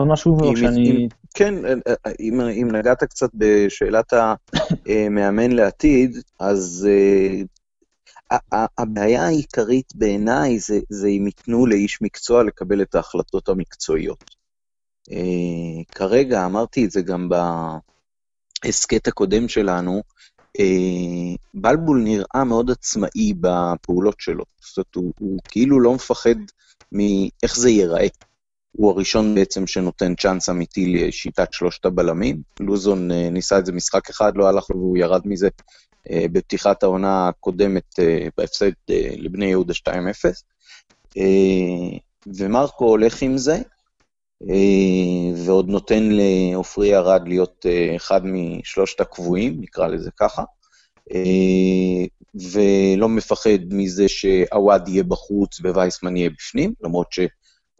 עוד 0.00 0.08
משהו 0.08 0.40
או 0.40 0.56
שאני... 0.56 0.90
אם, 0.90 1.08
כן, 1.34 1.64
אה, 1.64 1.72
אה, 2.06 2.12
אם, 2.20 2.40
אם 2.40 2.68
נגעת 2.72 3.04
קצת 3.04 3.30
בשאלת 3.34 4.12
המאמן 4.12 5.52
לעתיד, 5.52 6.16
אז 6.40 6.88
uh, 6.90 8.36
הבעיה 8.78 9.26
העיקרית 9.26 9.92
בעיניי 9.94 10.58
זה, 10.58 10.78
זה 10.90 11.08
אם 11.08 11.26
ייתנו 11.26 11.66
לאיש 11.66 12.02
מקצוע 12.02 12.42
לקבל 12.44 12.82
את 12.82 12.94
ההחלטות 12.94 13.48
המקצועיות. 13.48 14.24
Uh, 15.10 15.14
כרגע, 15.94 16.46
אמרתי 16.46 16.84
את 16.84 16.90
זה 16.90 17.02
גם 17.02 17.28
בהסכת 18.64 19.08
הקודם 19.08 19.48
שלנו, 19.48 20.02
uh, 20.58 21.36
בלבול 21.54 22.02
נראה 22.02 22.44
מאוד 22.44 22.70
עצמאי 22.70 23.32
בפעולות 23.40 24.16
שלו. 24.18 24.44
זאת 24.60 24.76
אומרת, 24.76 24.94
הוא, 24.94 25.12
הוא 25.18 25.38
כאילו 25.48 25.80
לא 25.80 25.94
מפחד 25.94 26.34
מאיך 26.92 27.56
זה 27.56 27.70
ייראה. 27.70 28.06
הוא 28.80 28.90
הראשון 28.90 29.34
בעצם 29.34 29.66
שנותן 29.66 30.14
צ'אנס 30.14 30.48
אמיתי 30.48 30.86
לשיטת 30.86 31.52
שלושת 31.52 31.84
הבלמים. 31.84 32.42
לוזון 32.60 33.10
אה, 33.10 33.30
ניסה 33.30 33.58
את 33.58 33.66
זה 33.66 33.72
משחק 33.72 34.10
אחד, 34.10 34.32
לא 34.36 34.48
הלך 34.48 34.70
לו 34.70 34.76
והוא 34.76 34.98
ירד 34.98 35.20
מזה 35.24 35.48
אה, 36.10 36.24
בפתיחת 36.32 36.82
העונה 36.82 37.28
הקודמת 37.28 37.98
אה, 37.98 38.28
בהפסד 38.36 38.70
לבני 39.18 39.46
יהודה 39.46 39.74
2-0. 41.16 41.18
ומרקו 42.26 42.84
הולך 42.84 43.22
עם 43.22 43.38
זה, 43.38 43.58
ועוד 45.36 45.68
נותן 45.68 46.08
לעופרי 46.10 46.96
ארד 46.96 47.28
להיות 47.28 47.66
אחד 47.96 48.20
משלושת 48.24 49.00
הקבועים, 49.00 49.60
נקרא 49.60 49.86
לזה 49.86 50.10
ככה. 50.20 50.42
ולא 52.34 53.08
מפחד 53.08 53.58
מזה 53.70 54.08
שעווד 54.08 54.88
יהיה 54.88 55.02
בחוץ 55.02 55.60
ווייסמן 55.60 56.16
יהיה 56.16 56.30
בפנים, 56.30 56.74
למרות 56.82 57.12
ש... 57.12 57.20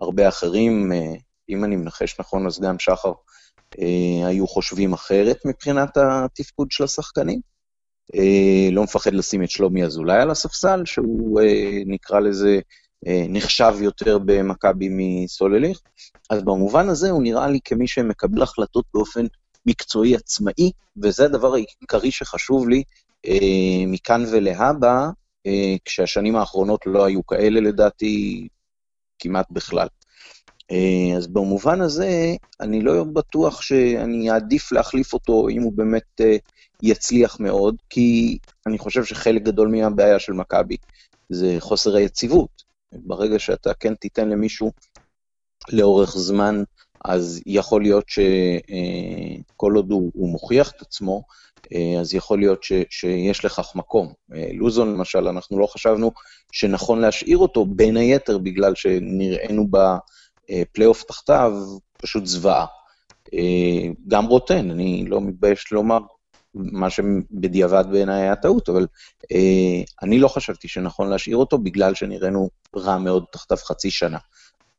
הרבה 0.00 0.28
אחרים, 0.28 0.92
אה, 0.92 1.14
אם 1.48 1.64
אני 1.64 1.76
מנחש 1.76 2.20
נכון, 2.20 2.46
אז 2.46 2.60
גם 2.60 2.78
שחר, 2.78 3.12
אה, 3.78 4.26
היו 4.26 4.46
חושבים 4.46 4.92
אחרת 4.92 5.36
מבחינת 5.46 5.96
התפקוד 5.96 6.70
של 6.70 6.84
השחקנים. 6.84 7.40
אה, 8.14 8.68
לא 8.72 8.82
מפחד 8.82 9.12
לשים 9.12 9.42
את 9.42 9.50
שלומי 9.50 9.84
אזולאי 9.84 10.20
על 10.20 10.30
הספסל, 10.30 10.82
שהוא 10.84 11.40
נקרא 11.86 12.20
לזה 12.20 12.60
נחשב 13.28 13.74
יותר 13.80 14.18
במכבי 14.18 14.88
מסולליך. 14.90 15.80
אז 16.30 16.42
במובן 16.42 16.88
הזה 16.88 17.10
הוא 17.10 17.22
נראה 17.22 17.48
לי 17.48 17.58
כמי 17.64 17.88
שמקבל 17.88 18.42
החלטות 18.42 18.84
באופן 18.94 19.26
מקצועי 19.66 20.16
עצמאי, 20.16 20.70
וזה 21.02 21.24
הדבר 21.24 21.54
העיקרי 21.54 22.10
שחשוב 22.10 22.68
לי 22.68 22.82
מכאן 23.86 24.24
ולהבא, 24.32 25.08
כשהשנים 25.84 26.36
האחרונות 26.36 26.80
לא 26.86 27.04
היו 27.04 27.26
כאלה 27.26 27.60
לדעתי, 27.60 28.48
כמעט 29.20 29.46
בכלל. 29.50 29.88
אה, 30.70 31.16
אז 31.16 31.26
במובן 31.26 31.80
הזה, 31.80 32.34
אני 32.60 32.82
לא 32.82 33.04
בטוח 33.04 33.62
שאני 33.62 34.30
אעדיף 34.30 34.72
להחליף 34.72 35.12
אותו 35.12 35.48
אם 35.48 35.62
הוא 35.62 35.72
באמת 35.72 36.20
אה, 36.20 36.36
יצליח 36.82 37.40
מאוד, 37.40 37.76
כי 37.90 38.38
אני 38.66 38.78
חושב 38.78 39.04
שחלק 39.04 39.42
גדול 39.42 39.68
מהבעיה 39.68 40.18
של 40.18 40.32
מכבי 40.32 40.76
זה 41.28 41.56
חוסר 41.58 41.96
היציבות. 41.96 42.70
ברגע 42.92 43.38
שאתה 43.38 43.74
כן 43.74 43.94
תיתן 43.94 44.28
למישהו 44.28 44.72
לאורך 45.72 46.10
זמן, 46.16 46.62
אז 47.04 47.40
יכול 47.46 47.82
להיות 47.82 48.08
שכל 48.08 49.72
אה, 49.72 49.76
עוד 49.76 49.90
הוא, 49.90 50.10
הוא 50.14 50.28
מוכיח 50.28 50.70
את 50.70 50.82
עצמו, 50.82 51.22
אז 52.00 52.14
יכול 52.14 52.38
להיות 52.38 52.62
ש, 52.62 52.72
שיש 52.90 53.44
לכך 53.44 53.72
מקום. 53.74 54.12
לוזון, 54.54 54.92
למשל, 54.92 55.28
אנחנו 55.28 55.58
לא 55.58 55.66
חשבנו 55.66 56.12
שנכון 56.52 57.00
להשאיר 57.00 57.38
אותו, 57.38 57.66
בין 57.66 57.96
היתר 57.96 58.38
בגלל 58.38 58.74
שנראינו 58.74 59.66
בפלייאוף 59.70 61.02
תחתיו 61.02 61.52
פשוט 62.02 62.26
זוועה. 62.26 62.66
גם 64.08 64.26
רוטן, 64.26 64.70
אני 64.70 65.04
לא 65.08 65.20
מתבייש 65.20 65.72
לומר, 65.72 65.98
מה 66.54 66.90
שבדיעבד 66.90 67.84
בעיניי 67.90 68.22
היה 68.22 68.36
טעות, 68.36 68.68
אבל 68.68 68.86
אה, 69.32 69.82
אני 70.02 70.18
לא 70.18 70.28
חשבתי 70.28 70.68
שנכון 70.68 71.10
להשאיר 71.10 71.36
אותו 71.36 71.58
בגלל 71.58 71.94
שנראינו 71.94 72.48
רע 72.76 72.98
מאוד 72.98 73.24
תחתיו 73.32 73.56
חצי 73.56 73.90
שנה. 73.90 74.18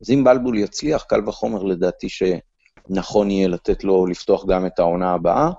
אז 0.01 0.09
אם 0.09 0.23
בלבול 0.23 0.57
יצליח, 0.57 1.03
קל 1.03 1.29
וחומר 1.29 1.63
לדעתי 1.63 2.07
שנכון 2.09 3.31
יהיה 3.31 3.47
לתת 3.47 3.83
לו 3.83 4.05
לפתוח 4.05 4.45
גם 4.45 4.65
את 4.65 4.79
העונה 4.79 5.13
הבאה, 5.13 5.45
אה, 5.45 5.51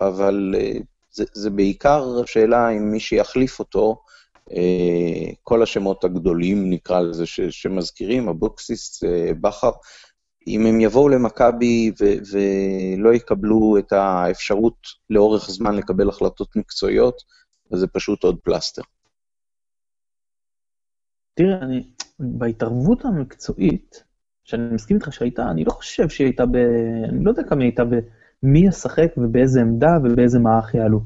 אבל 0.00 0.54
אה, 0.58 0.72
זה, 1.10 1.24
זה 1.32 1.50
בעיקר 1.50 2.20
השאלה 2.24 2.70
אם 2.70 2.90
מי 2.90 3.00
שיחליף 3.00 3.58
אותו, 3.58 4.02
אה, 4.52 5.32
כל 5.42 5.62
השמות 5.62 6.04
הגדולים, 6.04 6.70
נקרא 6.70 7.00
לזה, 7.00 7.26
ש, 7.26 7.40
שמזכירים, 7.40 8.28
אבוקסיס, 8.28 9.04
אה, 9.04 9.30
בכר, 9.40 9.70
אם 10.46 10.66
הם 10.66 10.80
יבואו 10.80 11.08
למכבי 11.08 11.92
ולא 12.32 13.14
יקבלו 13.14 13.78
את 13.78 13.92
האפשרות 13.92 14.76
לאורך 15.10 15.50
זמן 15.50 15.76
לקבל 15.76 16.08
החלטות 16.08 16.56
מקצועיות, 16.56 17.22
אז 17.72 17.78
זה 17.78 17.86
פשוט 17.86 18.24
עוד 18.24 18.38
פלסטר. 18.42 18.82
תראה, 21.34 21.58
אני, 21.62 21.82
בהתערבות 22.18 23.04
המקצועית, 23.04 24.04
שאני 24.44 24.74
מסכים 24.74 24.96
איתך 24.96 25.12
שהייתה, 25.12 25.50
אני 25.50 25.64
לא 25.64 25.70
חושב 25.70 26.08
שהיא 26.08 26.26
הייתה 26.26 26.46
ב... 26.46 26.56
אני 27.08 27.24
לא 27.24 27.30
יודע 27.30 27.42
כמה 27.42 27.60
היא 27.60 27.68
הייתה 27.68 27.84
ב... 27.84 27.94
מי 28.42 28.66
ישחק 28.68 29.12
ובאיזה 29.16 29.60
עמדה 29.60 29.90
ובאיזה 30.04 30.38
מערך 30.38 30.74
יעלו. 30.74 31.00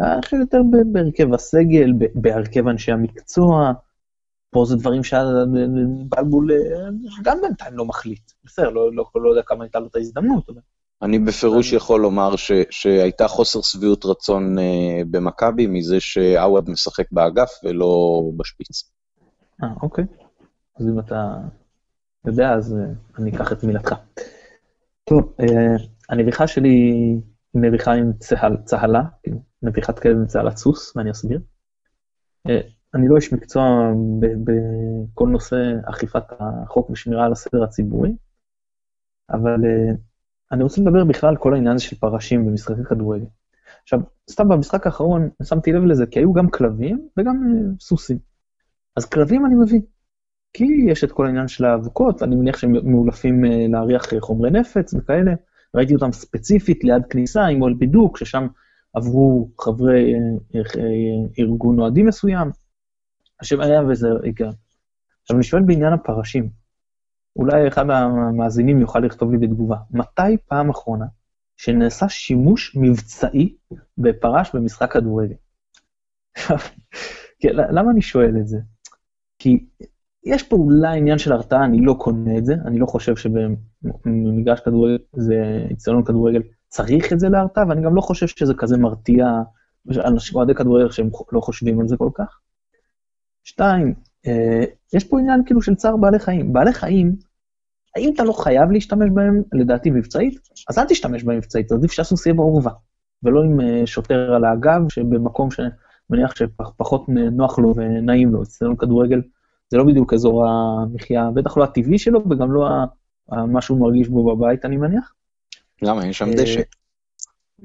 אני 0.00 0.22
חושב 0.22 0.36
יותר 0.36 0.58
בהרכב 0.92 1.34
הסגל, 1.34 1.92
בהרכב 2.14 2.68
אנשי 2.68 2.92
המקצוע, 2.92 3.72
פה 4.50 4.64
זה 4.64 4.76
דברים 4.76 5.04
שבלבול 5.04 6.50
גם 7.22 7.38
בינתיים 7.42 7.74
לא 7.74 7.84
מחליט. 7.84 8.32
בסדר, 8.44 8.70
לא, 8.70 8.92
לא, 8.92 9.04
לא 9.14 9.30
יודע 9.30 9.42
כמה 9.42 9.64
הייתה 9.64 9.78
לו 9.78 9.86
את 9.86 9.96
ההזדמנות. 9.96 10.48
אבל... 10.48 10.60
אני 11.02 11.18
בפירוש 11.18 11.72
יכול 11.72 12.00
לומר 12.00 12.36
ש, 12.36 12.52
שהייתה 12.70 13.28
חוסר 13.28 13.60
שביעות 13.62 14.04
רצון 14.04 14.58
uh, 14.58 14.62
במכבי 15.10 15.66
מזה 15.66 16.00
שעווד 16.00 16.70
משחק 16.70 17.12
באגף 17.12 17.50
ולא 17.64 18.22
בשפיץ. 18.36 18.90
אה, 19.62 19.68
אוקיי. 19.82 20.04
אז 20.80 20.88
אם 20.88 20.98
אתה 20.98 21.34
יודע, 22.26 22.52
אז 22.54 22.72
uh, 22.72 23.20
אני 23.20 23.30
אקח 23.30 23.52
את 23.52 23.64
מילתך. 23.64 23.94
טוב, 25.04 25.32
uh, 25.42 25.44
הנביחה 26.08 26.46
שלי 26.46 26.68
היא 26.68 27.20
נביחה 27.54 27.92
עם 27.92 28.12
צהל, 28.18 28.56
צהלה, 28.64 29.02
נביחת 29.62 29.98
כלב 29.98 30.16
עם 30.16 30.26
צהלת 30.26 30.56
סוס, 30.56 30.96
ואני 30.96 31.10
אסביר. 31.10 31.40
Uh, 32.48 32.50
אני 32.94 33.08
לא 33.08 33.16
איש 33.16 33.32
מקצוע 33.32 33.92
בכל 34.44 35.28
נושא 35.28 35.56
אכיפת 35.90 36.22
החוק 36.40 36.90
ושמירה 36.90 37.24
על 37.24 37.32
הסדר 37.32 37.62
הציבורי, 37.62 38.16
אבל 39.30 39.54
uh, 39.54 39.96
אני 40.52 40.62
רוצה 40.62 40.80
לדבר 40.80 41.04
בכלל 41.04 41.30
על 41.30 41.36
כל 41.36 41.54
העניין 41.54 41.74
הזה 41.74 41.84
של 41.84 41.96
פרשים 41.96 42.46
במשחקי 42.46 42.84
כדורגל. 42.84 43.26
עכשיו, 43.82 44.00
סתם 44.30 44.48
במשחק 44.48 44.86
האחרון 44.86 45.28
שמתי 45.42 45.72
לב 45.72 45.84
לזה, 45.84 46.06
כי 46.06 46.18
היו 46.18 46.32
גם 46.32 46.50
כלבים 46.50 47.08
וגם 47.16 47.36
uh, 47.36 47.80
סוסים. 47.80 48.18
אז 48.96 49.04
כלבים 49.04 49.46
אני 49.46 49.54
מבין, 49.54 49.80
כי 50.52 50.64
יש 50.88 51.04
את 51.04 51.12
כל 51.12 51.26
העניין 51.26 51.48
של 51.48 51.64
האבוקות, 51.64 52.22
אני 52.22 52.36
מניח 52.36 52.56
שהם 52.58 52.72
מאולפים 52.84 53.44
להריח 53.44 54.06
חומרי 54.20 54.50
נפץ 54.50 54.94
וכאלה. 54.94 55.32
ראיתי 55.74 55.94
אותם 55.94 56.12
ספציפית 56.12 56.84
ליד 56.84 57.02
כניסה 57.10 57.46
עם 57.46 57.62
אוהל 57.62 57.74
בידוק, 57.74 58.18
ששם 58.18 58.46
עברו 58.92 59.50
חברי 59.60 60.14
uh, 60.14 60.56
uh, 60.56 60.80
ארגון 61.38 61.80
אוהדים 61.80 62.06
מסוים. 62.06 62.50
עכשיו 63.38 63.62
היה 63.62 63.82
וזה 63.82 64.08
היגיון. 64.22 64.52
עכשיו 65.22 65.36
אני 65.36 65.44
שואל 65.44 65.62
בעניין 65.62 65.92
הפרשים, 65.92 66.50
אולי 67.36 67.68
אחד 67.68 67.90
המאזינים 67.90 68.80
יוכל 68.80 68.98
לכתוב 68.98 69.32
לי 69.32 69.38
בתגובה, 69.38 69.76
מתי 69.90 70.36
פעם 70.46 70.70
אחרונה 70.70 71.06
שנעשה 71.56 72.08
שימוש 72.08 72.76
מבצעי 72.76 73.56
בפרש 73.98 74.54
במשחק 74.54 74.92
כדורגל? 74.92 75.34
כן, 77.40 77.48
למה 77.52 77.90
אני 77.90 78.02
שואל 78.02 78.36
את 78.40 78.48
זה? 78.48 78.58
כי 79.38 79.66
יש 80.28 80.42
פה 80.42 80.56
אולי 80.56 80.98
עניין 80.98 81.18
של 81.18 81.32
הרתעה, 81.32 81.64
אני 81.64 81.80
לא 81.80 81.94
קונה 81.98 82.38
את 82.38 82.44
זה, 82.44 82.54
אני 82.66 82.78
לא 82.78 82.86
חושב 82.86 83.16
שבמגרש 83.16 84.60
כדורגל, 84.60 84.98
זה 85.16 85.66
אצטדיון 85.72 86.04
כדורגל, 86.04 86.42
צריך 86.68 87.12
את 87.12 87.20
זה 87.20 87.28
להרתעה, 87.28 87.64
ואני 87.68 87.82
גם 87.82 87.94
לא 87.94 88.00
חושב 88.00 88.26
שזה 88.26 88.54
כזה 88.54 88.76
מרתיע, 88.76 89.26
אוהדי 90.34 90.54
כדורגל 90.54 90.90
שהם 90.90 91.10
לא 91.32 91.40
חושבים 91.40 91.80
על 91.80 91.88
זה 91.88 91.96
כל 91.96 92.10
כך. 92.14 92.38
שתיים, 93.44 93.94
אה, 94.26 94.64
יש 94.94 95.04
פה 95.04 95.20
עניין 95.20 95.42
כאילו 95.46 95.62
של 95.62 95.74
צער 95.74 95.96
בעלי 95.96 96.18
חיים. 96.18 96.52
בעלי 96.52 96.72
חיים, 96.72 97.16
האם 97.96 98.10
אתה 98.14 98.24
לא 98.24 98.32
חייב 98.32 98.70
להשתמש 98.70 99.10
בהם, 99.14 99.42
לדעתי 99.52 99.90
מבצעית, 99.90 100.38
אז 100.68 100.78
אל 100.78 100.84
תשתמש 100.84 101.24
בהם 101.24 101.36
מבצעית, 101.36 101.72
עדיף 101.72 101.92
שהסוס 101.92 102.26
יהיה 102.26 102.34
בעורבה, 102.34 102.70
ולא 103.22 103.42
עם 103.42 103.60
אה, 103.60 103.86
שוטר 103.86 104.34
על 104.34 104.44
הגב, 104.44 104.80
שבמקום 104.88 105.48
שמניח 105.50 106.34
שפחות 106.36 107.08
נוח 107.08 107.58
לו 107.58 107.74
ונעים 107.76 108.32
לו. 108.32 108.42
אצלנו 108.42 108.78
כדורגל 108.78 109.20
זה 109.70 109.76
לא 109.78 109.84
בדיוק 109.84 110.12
אזור 110.14 110.46
המחיה, 110.46 111.30
בטח 111.34 111.56
לא 111.56 111.64
הטבעי 111.64 111.98
שלו, 111.98 112.30
וגם 112.30 112.52
לא 112.52 112.68
מה 113.28 113.60
שהוא 113.60 113.80
מרגיש 113.80 114.08
בו 114.08 114.36
בבית, 114.36 114.64
אני 114.64 114.76
מניח. 114.76 115.14
למה? 115.82 116.06
יש 116.06 116.18
שם 116.18 116.30
דשא. 116.36 116.60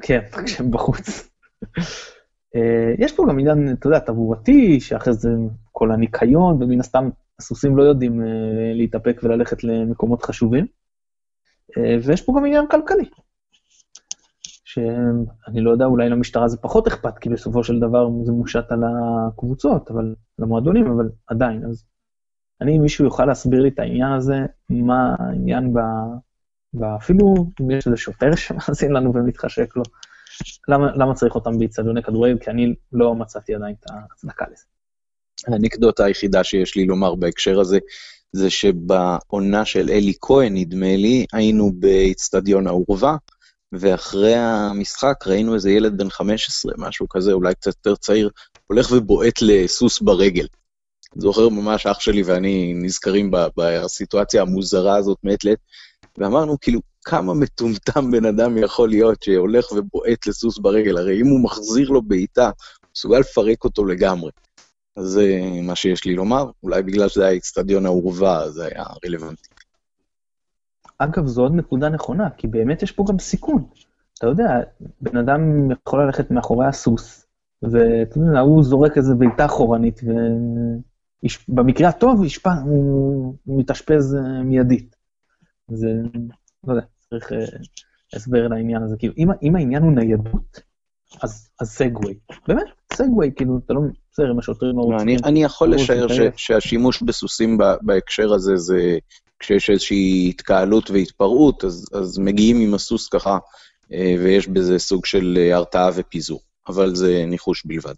כן, 0.01 0.22
כשהם 0.45 0.72
בחוץ. 0.72 1.29
אה, 2.55 2.93
יש 2.98 3.12
פה 3.15 3.25
גם 3.29 3.39
עניין, 3.39 3.74
אתה 3.74 3.88
יודע, 3.88 4.00
תברואתי, 4.00 4.79
שאחרי 4.79 5.13
זה 5.13 5.29
כל 5.72 5.91
הניקיון, 5.91 6.63
ומן 6.63 6.79
הסתם 6.79 7.10
הסוסים 7.39 7.77
לא 7.77 7.83
יודעים 7.83 8.22
אה, 8.22 8.27
להתאפק 8.74 9.19
וללכת 9.24 9.63
למקומות 9.63 10.24
חשובים. 10.24 10.65
אה, 11.77 11.98
ויש 12.03 12.22
פה 12.22 12.33
גם 12.38 12.45
עניין 12.45 12.65
כלכלי, 12.67 13.10
שאני 14.43 15.62
לא 15.62 15.72
יודע, 15.72 15.86
אולי 15.86 16.10
למשטרה 16.10 16.48
זה 16.48 16.57
פחות 16.57 16.88
אכפת, 16.88 17.17
כי 17.17 17.29
בסופו 17.29 17.63
של 17.63 17.79
דבר 17.79 18.10
זה 18.24 18.31
מושת 18.31 18.65
על 18.69 18.83
הקבוצות, 18.83 19.91
אבל, 19.91 20.15
למועדונים, 20.39 20.88
אבל 20.88 21.10
עדיין. 21.27 21.65
אז 21.65 21.86
אני, 22.63 22.77
אם 22.77 22.82
מישהו 22.82 23.05
יוכל 23.05 23.25
להסביר 23.25 23.62
לי 23.62 23.70
את 23.70 23.79
העניין 23.79 24.12
הזה, 24.12 24.36
מה 24.70 25.15
העניין 25.20 25.74
ב... 25.74 25.79
אפילו 26.98 27.36
אם 27.62 27.72
יש 27.72 27.88
איזה 27.88 27.98
שוטר 27.98 28.36
שמאזין 28.36 28.91
לנו 28.91 29.13
ומתחשק 29.15 29.75
לו, 29.75 29.84
למה, 30.67 30.91
למה 30.96 31.13
צריך 31.13 31.36
אותם 31.36 31.60
באיצטדיוני 31.60 32.03
כדורגל? 32.03 32.38
כי 32.38 32.51
אני 32.51 32.74
לא 32.91 33.15
מצאתי 33.15 33.55
עדיין 33.55 33.75
את 33.79 33.86
ההצדקה 33.89 34.46
לזה. 34.51 34.63
האנקדוטה 35.48 36.05
היחידה 36.05 36.43
שיש 36.43 36.75
לי 36.75 36.86
לומר 36.86 37.15
בהקשר 37.15 37.60
הזה, 37.60 37.79
זה 38.32 38.50
שבעונה 38.50 39.65
של 39.65 39.89
אלי 39.89 40.13
כהן, 40.22 40.58
נדמה 40.58 40.96
לי, 40.96 41.25
היינו 41.34 41.72
באיצטדיון 41.79 42.67
העורבה, 42.67 43.15
ואחרי 43.72 44.36
המשחק 44.36 45.27
ראינו 45.27 45.55
איזה 45.55 45.72
ילד 45.72 45.98
בן 45.98 46.10
15, 46.10 46.74
משהו 46.77 47.10
כזה, 47.10 47.32
אולי 47.34 47.55
קצת 47.55 47.72
יותר 47.75 47.96
צעיר, 47.96 48.29
הולך 48.67 48.91
ובועט 48.91 49.41
לסוס 49.41 50.01
ברגל. 50.01 50.48
זוכר 51.15 51.50
ממש 51.50 51.88
אח 51.88 52.00
שלי 52.00 52.24
ואני 52.24 52.74
נזכרים 52.75 53.32
בסיטואציה 53.58 54.41
המוזרה 54.41 54.96
הזאת 54.96 55.17
מעת 55.24 55.43
לעת, 55.43 55.58
ואמרנו, 56.17 56.60
כאילו, 56.62 56.79
כמה 57.05 57.34
מטומטם 57.34 58.12
בן 58.12 58.25
אדם 58.25 58.58
יכול 58.58 58.89
להיות 58.89 59.24
שהולך 59.24 59.72
ובועט 59.72 60.27
לסוס 60.27 60.58
ברגל? 60.58 60.98
הרי 60.98 61.22
אם 61.22 61.27
הוא 61.27 61.43
מחזיר 61.43 61.89
לו 61.89 62.01
בעיטה, 62.01 62.46
הוא 62.46 62.89
מסוגל 62.96 63.20
לפרק 63.20 63.63
אותו 63.63 63.86
לגמרי. 63.86 64.32
אז 64.98 65.05
זה 65.05 65.39
מה 65.62 65.75
שיש 65.75 66.05
לי 66.05 66.15
לומר, 66.15 66.50
אולי 66.63 66.84
בגלל 66.84 67.10
שזה 67.10 67.25
היה 67.25 67.38
אצטדיון 67.38 67.86
העורבה, 67.86 68.50
זה 68.50 68.65
היה 68.65 68.84
רלוונטי. 69.05 69.50
אגב, 70.98 71.27
זו 71.27 71.41
עוד 71.41 71.53
נקודה 71.55 71.89
נכונה, 71.89 72.29
כי 72.29 72.48
באמת 72.48 72.84
יש 72.84 72.91
פה 72.91 73.05
גם 73.10 73.20
סיכון. 73.20 73.63
אתה 74.17 74.27
יודע, 74.27 74.46
בן 75.01 75.17
אדם 75.17 75.72
יכול 75.72 76.05
ללכת 76.05 76.32
מאחורי 76.32 76.67
הסוס, 76.67 77.25
ואתה 77.63 78.17
יודע, 78.17 78.39
הוא 78.39 78.63
זורק 78.63 78.98
איזה 78.98 79.15
בעיטה 79.15 79.46
אחורנית, 79.46 80.01
ובמקרה 81.50 81.89
הטוב 81.89 82.24
ישפע, 82.24 82.53
הוא 82.65 83.36
מתאשפז 83.46 84.15
אה, 84.15 84.44
מיידית. 84.44 84.96
זה, 85.68 85.88
לא 86.63 86.74
יודע, 86.74 86.86
צריך 87.10 87.32
uh, 87.32 87.36
הסבר 88.15 88.48
לעניין 88.48 88.84
הזה. 88.84 88.96
כאילו, 89.00 89.13
אם, 89.18 89.27
אם 89.44 89.56
העניין 89.56 89.84
הוא 89.84 89.92
ניידות, 89.92 90.62
אז, 91.22 91.50
אז 91.60 91.70
סגווי. 91.70 92.13
באמת, 92.48 92.63
סגווי, 92.94 93.32
כאילו, 93.36 93.60
אתה 93.65 93.74
לא... 93.74 93.82
בסדר, 94.12 94.32
אם 94.32 94.39
השוטרים 94.39 94.77
לא, 94.77 95.01
אני, 95.01 95.18
אני 95.24 95.44
יכול 95.44 95.74
לשער 95.74 96.08
ש, 96.08 96.20
שהשימוש 96.38 97.01
בסוסים 97.01 97.58
בהקשר 97.82 98.34
הזה 98.34 98.56
זה 98.56 98.98
כשיש 99.39 99.70
איזושהי 99.70 100.30
התקהלות 100.30 100.92
והתפרעות, 100.92 101.63
אז, 101.63 101.86
אז 101.94 102.18
מגיעים 102.18 102.60
עם 102.60 102.74
הסוס 102.74 103.10
ככה, 103.10 103.38
אה, 103.94 104.15
ויש 104.20 104.48
בזה 104.48 104.80
סוג 104.80 105.06
של 105.06 105.38
אה, 105.38 105.56
הרתעה 105.56 105.89
ופיזור, 105.96 106.39
אבל 106.68 106.96
זה 106.96 107.24
ניחוש 107.27 107.65
בלבד. 107.65 107.94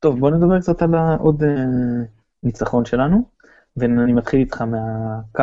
טוב, 0.00 0.20
בוא 0.20 0.30
נדבר 0.30 0.60
קצת 0.60 0.82
על 0.82 0.90
עוד 1.20 1.42
ניצחון 2.42 2.84
שלנו. 2.84 3.40
ואני 3.76 4.12
מתחיל 4.12 4.40
איתך 4.40 4.62
מהקו 4.62 5.42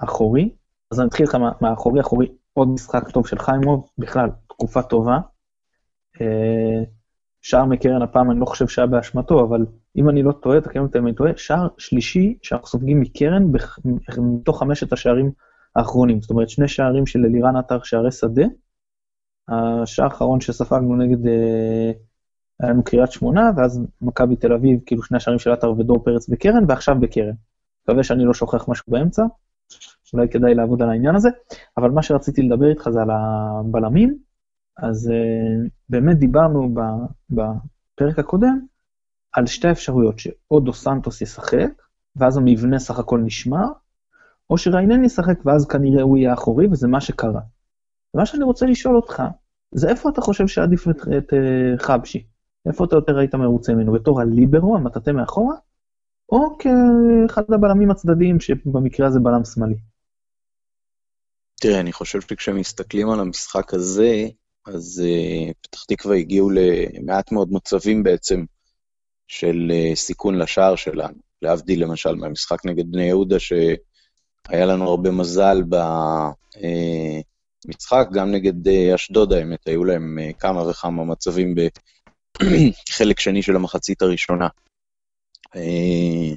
האחורי, 0.00 0.50
אז 0.90 1.00
אני 1.00 1.06
מתחיל 1.06 1.26
איתך 1.26 1.38
מהאחורי 1.60 2.00
אחורי, 2.00 2.28
עוד 2.52 2.68
משחק 2.68 3.10
טוב 3.10 3.26
של 3.26 3.38
חיימוב, 3.38 3.90
בכלל, 3.98 4.30
תקופה 4.48 4.82
טובה. 4.82 5.18
אה, 6.20 6.82
שער 7.42 7.64
מקרן 7.64 8.02
הפעם, 8.02 8.30
אני 8.30 8.40
לא 8.40 8.46
חושב 8.46 8.68
שהיה 8.68 8.86
באשמתו, 8.86 9.44
אבל 9.44 9.66
אם 9.96 10.08
אני 10.08 10.22
לא 10.22 10.32
טועה, 10.32 10.60
תקן 10.60 10.80
אותי 10.80 10.98
אם 10.98 11.06
אני 11.06 11.14
טועה, 11.14 11.30
שער 11.36 11.68
שלישי 11.78 12.38
שאנחנו 12.42 12.66
סופגים 12.66 13.00
מקרן 13.00 13.42
מתוך 14.18 14.58
חמשת 14.58 14.92
השערים 14.92 15.30
האחרונים, 15.76 16.20
זאת 16.20 16.30
אומרת 16.30 16.48
שני 16.48 16.68
שערים 16.68 17.06
של 17.06 17.24
אלירן 17.24 17.56
עטר 17.56 17.82
שערי 17.82 18.12
שדה, 18.12 18.44
השער 19.48 20.04
האחרון 20.04 20.40
שספגנו 20.40 20.96
נגד, 20.96 21.26
אה, 21.26 21.92
היה 22.60 22.70
לנו 22.70 22.84
קריית 22.84 23.12
שמונה, 23.12 23.50
ואז 23.56 23.86
מכבי 24.02 24.36
תל 24.36 24.52
אביב, 24.52 24.80
כאילו 24.86 25.02
שני 25.02 25.16
השערים 25.16 25.38
של 25.38 25.52
עטר 25.52 25.70
ודור 25.70 26.04
פרץ 26.04 26.28
בקרן, 26.28 26.64
ועכשיו 26.68 27.00
בקרן. 27.00 27.34
מקווה 27.82 28.02
שאני 28.02 28.24
לא 28.24 28.34
שוכח 28.34 28.68
משהו 28.68 28.84
באמצע, 28.88 29.22
אולי 30.12 30.28
כדאי 30.28 30.54
לעבוד 30.54 30.82
על 30.82 30.90
העניין 30.90 31.14
הזה, 31.14 31.28
אבל 31.76 31.90
מה 31.90 32.02
שרציתי 32.02 32.42
לדבר 32.42 32.70
איתך 32.70 32.88
זה 32.90 33.02
על 33.02 33.08
הבלמים, 33.10 34.18
אז 34.76 35.10
uh, 35.10 35.68
באמת 35.88 36.18
דיברנו 36.18 36.74
בפרק 37.30 38.18
הקודם 38.18 38.60
על 39.32 39.46
שתי 39.46 39.68
האפשרויות, 39.68 40.18
שאו 40.18 40.60
דו 40.60 40.72
סנטוס 40.72 41.20
ישחק, 41.20 41.82
ואז 42.16 42.36
המבנה 42.36 42.78
סך 42.78 42.98
הכל 42.98 43.18
נשמר, 43.18 43.66
או 44.50 44.58
שריינן 44.58 45.04
ישחק 45.04 45.46
ואז 45.46 45.66
כנראה 45.66 46.02
הוא 46.02 46.18
יהיה 46.18 46.32
אחורי, 46.32 46.66
וזה 46.66 46.88
מה 46.88 47.00
שקרה. 47.00 47.40
ומה 48.14 48.26
שאני 48.26 48.44
רוצה 48.44 48.66
לשאול 48.66 48.96
אותך, 48.96 49.22
זה 49.74 49.88
איפה 49.88 50.08
אתה 50.08 50.20
חושב 50.20 50.46
שעדיף 50.46 50.88
את, 50.88 50.96
את 51.18 51.32
uh, 51.32 51.82
חבשי? 51.82 52.26
איפה 52.68 52.84
אתה 52.84 52.96
יותר 52.96 53.18
היית 53.18 53.34
מרוצה 53.34 53.74
ממנו? 53.74 53.92
בתור 53.92 54.20
הליברו, 54.20 54.76
המטאטא 54.76 55.10
מאחורה? 55.10 55.54
או 56.28 56.58
כאחד 56.58 57.42
הבלמים 57.54 57.90
הצדדיים, 57.90 58.40
שבמקרה 58.40 59.06
הזה 59.06 59.20
בלם 59.20 59.44
שמאלי? 59.44 59.76
תראה, 61.60 61.80
אני 61.80 61.92
חושב 61.92 62.20
שכשמסתכלים 62.20 63.10
על 63.10 63.20
המשחק 63.20 63.74
הזה, 63.74 64.28
אז 64.66 65.02
uh, 65.04 65.52
פתח 65.60 65.84
תקווה 65.84 66.16
הגיעו 66.16 66.50
למעט 66.50 67.32
מאוד 67.32 67.52
מצבים 67.52 68.02
בעצם 68.02 68.44
של 69.28 69.72
uh, 69.72 69.96
סיכון 69.96 70.38
לשער 70.38 70.76
שלנו. 70.76 71.26
להבדיל 71.42 71.82
למשל 71.82 72.14
מהמשחק 72.14 72.64
נגד 72.64 72.92
בני 72.92 73.02
יהודה, 73.02 73.36
שהיה 73.38 74.66
לנו 74.66 74.88
הרבה 74.88 75.10
מזל 75.10 75.62
במשחק, 77.64 78.08
גם 78.12 78.30
נגד 78.30 78.68
אשדוד 78.94 79.32
האמת, 79.32 79.68
היו 79.68 79.84
להם 79.84 80.18
כמה 80.38 80.68
וכמה 80.68 81.04
מצבים 81.04 81.54
בחלק 82.88 83.20
שני 83.20 83.42
של 83.42 83.56
המחצית 83.56 84.02
הראשונה. 84.02 84.48
Uh, 85.46 86.36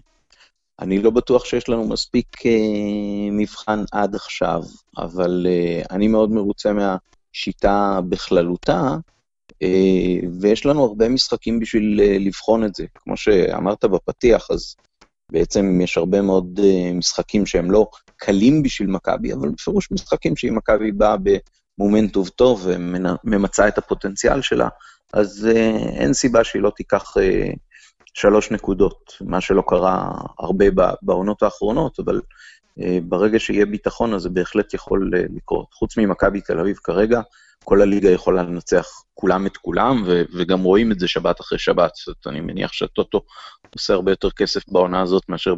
אני 0.79 1.01
לא 1.01 1.09
בטוח 1.09 1.45
שיש 1.45 1.69
לנו 1.69 1.87
מספיק 1.87 2.27
uh, 2.37 3.31
מבחן 3.31 3.83
עד 3.91 4.15
עכשיו, 4.15 4.61
אבל 4.97 5.47
uh, 5.49 5.87
אני 5.91 6.07
מאוד 6.07 6.31
מרוצה 6.31 6.71
מהשיטה 6.73 7.99
בכללותה, 8.09 8.81
ויש 10.41 10.65
לנו 10.65 10.83
הרבה 10.83 11.09
משחקים 11.09 11.59
בשביל 11.59 12.01
לבחון 12.19 12.65
את 12.65 12.75
זה. 12.75 12.85
כמו 12.95 13.17
שאמרת 13.17 13.85
בפתיח, 13.85 14.47
אז 14.51 14.75
בעצם 15.31 15.81
יש 15.81 15.97
הרבה 15.97 16.21
מאוד 16.21 16.59
משחקים 16.93 17.45
שהם 17.45 17.71
לא 17.71 17.87
קלים 18.17 18.63
בשביל 18.63 18.89
מכבי, 18.89 19.33
אבל 19.33 19.49
בפירוש 19.49 19.91
משחקים 19.91 20.35
שאם 20.35 20.55
מכבי 20.55 20.91
באה 20.91 21.15
במומנטוב 21.77 22.29
טוב 22.29 22.67
וממצה 22.67 23.67
את 23.67 23.77
הפוטנציאל 23.77 24.41
שלה, 24.41 24.67
אז 25.13 25.47
uh, 25.51 25.57
אין 25.99 26.13
סיבה 26.13 26.43
שהיא 26.43 26.61
לא 26.61 26.71
תיקח... 26.75 27.17
Uh, 27.17 27.55
שלוש 28.13 28.51
נקודות, 28.51 29.13
מה 29.21 29.41
שלא 29.41 29.63
קרה 29.67 30.11
הרבה 30.39 30.65
בעונות 31.01 31.43
האחרונות, 31.43 31.99
אבל 31.99 32.21
אה, 32.81 32.99
ברגע 33.03 33.39
שיהיה 33.39 33.65
ביטחון, 33.65 34.13
אז 34.13 34.21
זה 34.21 34.29
בהחלט 34.29 34.73
יכול 34.73 35.11
אה, 35.15 35.23
לקרות. 35.35 35.65
חוץ 35.73 35.97
ממכבי 35.97 36.41
תל 36.41 36.59
אביב 36.59 36.77
כרגע, 36.83 37.21
כל 37.63 37.81
הליגה 37.81 38.09
יכולה 38.09 38.43
לנצח 38.43 38.87
כולם 39.13 39.45
את 39.45 39.57
כולם, 39.57 40.03
ו- 40.05 40.23
וגם 40.37 40.63
רואים 40.63 40.91
את 40.91 40.99
זה 40.99 41.07
שבת 41.07 41.41
אחרי 41.41 41.59
שבת. 41.59 41.91
זאת 42.05 42.27
אני 42.27 42.41
מניח 42.41 42.73
שהטוטו 42.73 43.21
עושה 43.73 43.93
הרבה 43.93 44.11
יותר 44.11 44.31
כסף 44.31 44.69
בעונה 44.69 45.01
הזאת 45.01 45.23
מאשר 45.29 45.55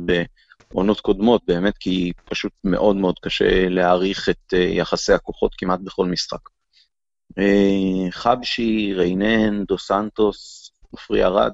בעונות 0.71 1.01
קודמות, 1.01 1.41
באמת, 1.47 1.77
כי 1.77 2.11
פשוט 2.25 2.51
מאוד 2.63 2.95
מאוד 2.95 3.15
קשה 3.21 3.69
להעריך 3.69 4.29
את 4.29 4.53
אה, 4.53 4.59
יחסי 4.59 5.13
הכוחות 5.13 5.51
כמעט 5.57 5.79
בכל 5.83 6.05
משחק. 6.05 6.39
חבשי, 8.11 8.93
ריינן, 8.93 9.63
דו 9.63 9.77
סנטוס, 9.77 10.71
עופרי 10.91 11.23
ארד, 11.23 11.51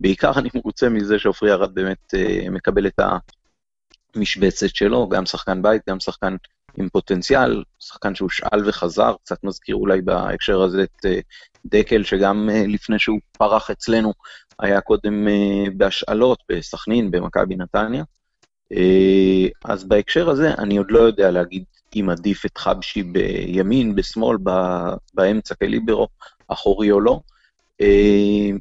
בעיקר 0.00 0.32
אני 0.38 0.48
מרוצה 0.54 0.88
מזה 0.88 1.18
שעופרי 1.18 1.52
ארד 1.52 1.74
באמת 1.74 2.14
uh, 2.14 2.50
מקבל 2.50 2.86
את 2.86 3.00
המשבצת 4.16 4.68
שלו, 4.68 5.08
גם 5.08 5.26
שחקן 5.26 5.62
בית, 5.62 5.82
גם 5.88 6.00
שחקן 6.00 6.36
עם 6.76 6.88
פוטנציאל, 6.88 7.64
שחקן 7.78 8.14
שהושאל 8.14 8.68
וחזר, 8.68 9.14
קצת 9.24 9.44
מזכיר 9.44 9.76
אולי 9.76 10.00
בהקשר 10.00 10.62
הזה 10.62 10.82
את 10.82 11.04
uh, 11.06 11.08
דקל, 11.66 12.04
שגם 12.04 12.48
לפני 12.68 12.98
שהוא 12.98 13.18
פרח 13.32 13.70
אצלנו, 13.70 14.12
היה 14.58 14.80
קודם 14.80 15.26
בהשאלות, 15.76 16.42
בסכנין, 16.48 17.10
במכבי 17.10 17.56
נתניה. 17.56 18.04
אז 19.64 19.84
בהקשר 19.84 20.30
הזה, 20.30 20.54
אני 20.58 20.76
עוד 20.76 20.90
לא 20.90 20.98
יודע 20.98 21.30
להגיד 21.30 21.64
אם 22.00 22.10
עדיף 22.10 22.46
את 22.46 22.58
חבשי 22.58 23.02
בימין, 23.02 23.94
בשמאל, 23.94 24.36
באמצע 25.14 25.54
כליברו, 25.54 26.08
אחורי 26.48 26.90
או 26.90 27.00
לא. 27.00 27.20
Uh, 27.82 28.58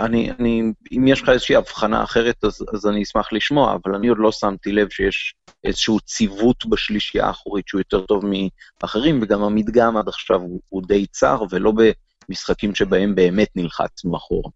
אני, 0.00 0.30
אני, 0.30 0.62
אם 0.92 1.08
יש 1.08 1.22
לך 1.22 1.28
איזושהי 1.28 1.56
הבחנה 1.56 2.04
אחרת, 2.04 2.44
אז, 2.44 2.64
אז 2.72 2.86
אני 2.86 3.02
אשמח 3.02 3.32
לשמוע, 3.32 3.74
אבל 3.74 3.94
אני 3.94 4.08
עוד 4.08 4.18
לא 4.20 4.32
שמתי 4.32 4.72
לב 4.72 4.90
שיש 4.90 5.34
איזשהו 5.64 6.00
ציוות 6.00 6.66
בשלישייה 6.66 7.26
האחורית 7.26 7.68
שהוא 7.68 7.80
יותר 7.80 8.06
טוב 8.06 8.24
מאחרים, 8.82 9.20
וגם 9.22 9.42
המדגם 9.42 9.96
עד 9.96 10.08
עכשיו 10.08 10.40
הוא, 10.40 10.60
הוא 10.68 10.82
די 10.86 11.06
צר, 11.06 11.42
ולא 11.50 11.72
במשחקים 12.28 12.74
שבהם 12.74 13.14
באמת 13.14 13.48
נלחץ 13.56 14.04
מאחור. 14.04 14.50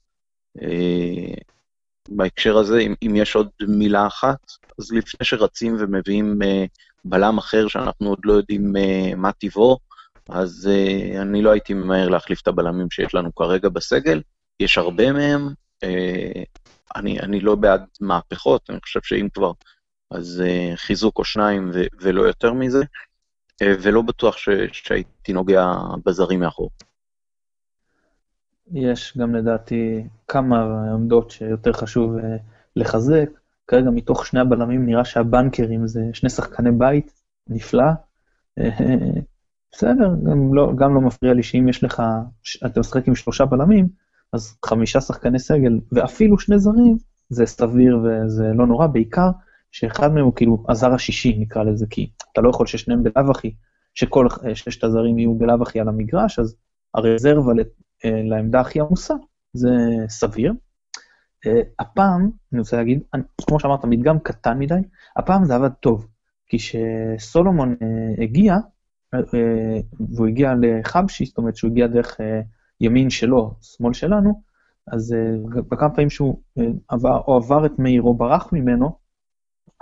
בהקשר 2.08 2.58
הזה, 2.58 2.78
אם, 2.78 2.94
אם 3.02 3.16
יש 3.16 3.34
עוד 3.34 3.48
מילה 3.68 4.06
אחת, 4.06 4.38
אז 4.78 4.92
לפני 4.92 5.26
שרצים 5.26 5.76
ומביאים 5.78 6.42
אה, 6.42 6.64
בלם 7.04 7.38
אחר 7.38 7.68
שאנחנו 7.68 8.08
עוד 8.08 8.18
לא 8.24 8.32
יודעים 8.32 8.76
אה, 8.76 9.14
מה 9.16 9.32
טיבו, 9.32 9.78
אז 10.28 10.70
אה, 10.72 11.22
אני 11.22 11.42
לא 11.42 11.50
הייתי 11.50 11.74
ממהר 11.74 12.08
להחליף 12.08 12.40
את 12.42 12.48
הבלמים 12.48 12.90
שיש 12.90 13.14
לנו 13.14 13.34
כרגע 13.34 13.68
בסגל. 13.68 14.22
יש 14.60 14.78
הרבה 14.78 15.12
מהם, 15.12 15.48
אה, 15.84 16.42
אני, 16.96 17.20
אני 17.20 17.40
לא 17.40 17.54
בעד 17.54 17.84
מהפכות, 18.00 18.70
אני 18.70 18.80
חושב 18.80 19.00
שאם 19.02 19.28
כבר, 19.34 19.52
אז 20.10 20.42
אה, 20.46 20.76
חיזוק 20.76 21.18
או 21.18 21.24
שניים 21.24 21.70
ו, 21.74 21.82
ולא 22.00 22.22
יותר 22.22 22.52
מזה, 22.52 22.82
אה, 23.62 23.72
ולא 23.82 24.02
בטוח 24.02 24.36
ש, 24.36 24.48
שהייתי 24.72 25.32
נוגע 25.32 25.66
בזרים 26.06 26.40
מאחור. 26.40 26.70
יש 28.72 29.18
גם 29.18 29.34
לדעתי 29.34 30.04
כמה 30.28 30.84
עמדות 30.92 31.30
שיותר 31.30 31.72
חשוב 31.72 32.16
לחזק. 32.76 33.28
כרגע 33.66 33.90
מתוך 33.90 34.26
שני 34.26 34.40
הבלמים 34.40 34.86
נראה 34.86 35.04
שהבנקרים 35.04 35.86
זה 35.86 36.00
שני 36.12 36.30
שחקני 36.30 36.70
בית, 36.70 37.12
נפלא. 37.48 37.92
בסדר, 39.72 40.14
גם 40.24 40.54
לא, 40.54 40.72
גם 40.76 40.94
לא 40.94 41.00
מפריע 41.00 41.32
לי 41.32 41.42
שאם 41.42 41.68
יש 41.68 41.84
לך, 41.84 42.02
אתה 42.66 42.80
משחק 42.80 43.08
עם 43.08 43.14
שלושה 43.14 43.44
בלמים, 43.44 43.88
אז 44.32 44.56
חמישה 44.64 45.00
שחקני 45.00 45.38
סגל, 45.38 45.78
ואפילו 45.92 46.38
שני 46.38 46.58
זרים, 46.58 46.96
זה 47.28 47.46
סביר 47.46 47.98
וזה 47.98 48.44
לא 48.54 48.66
נורא, 48.66 48.86
בעיקר 48.86 49.30
שאחד 49.70 50.12
מהם 50.12 50.24
הוא 50.24 50.34
כאילו 50.34 50.64
הזר 50.68 50.92
השישי, 50.92 51.36
נקרא 51.38 51.62
לזה, 51.62 51.86
כי 51.90 52.10
אתה 52.32 52.40
לא 52.40 52.50
יכול 52.50 52.66
ששניהם 52.66 53.02
בלאו 53.02 53.30
הכי, 53.30 53.54
שכל 53.94 54.26
ששת 54.54 54.84
הזרים 54.84 55.18
יהיו 55.18 55.34
בלאו 55.34 55.62
הכי 55.62 55.80
על 55.80 55.88
המגרש, 55.88 56.38
אז 56.38 56.56
הרזרבה 56.94 57.52
אה, 57.52 57.64
לעמדה 58.04 58.60
הכי 58.60 58.80
עמוסה, 58.80 59.14
זה 59.52 59.70
סביר. 60.08 60.52
אה, 61.46 61.60
הפעם, 61.78 62.30
אני 62.52 62.60
רוצה 62.60 62.76
להגיד, 62.76 63.02
כמו 63.46 63.60
שאמרת, 63.60 63.84
מדגם 63.84 64.18
קטן 64.18 64.58
מדי, 64.58 64.74
הפעם 65.16 65.44
זה 65.44 65.54
עבד 65.54 65.72
טוב, 65.80 66.06
כי 66.46 66.56
כשסולומון 66.58 67.74
אה, 67.82 68.24
הגיע, 68.24 68.56
והוא 70.14 70.26
הגיע 70.26 70.52
לחבשי, 70.60 71.24
זאת 71.24 71.38
אומרת 71.38 71.56
שהוא 71.56 71.70
הגיע 71.70 71.86
דרך 71.86 72.20
ימין 72.80 73.10
שלו, 73.10 73.54
שמאל 73.62 73.92
שלנו, 73.92 74.42
אז 74.86 75.14
uh, 75.14 75.60
בכמה 75.68 75.90
פעמים 75.90 76.10
שהוא 76.10 76.42
uh, 76.58 76.62
עבר, 76.88 77.20
או 77.26 77.36
עבר 77.36 77.66
את 77.66 77.78
מאיר 77.78 78.02
או 78.02 78.14
ברח 78.14 78.52
ממנו, 78.52 78.98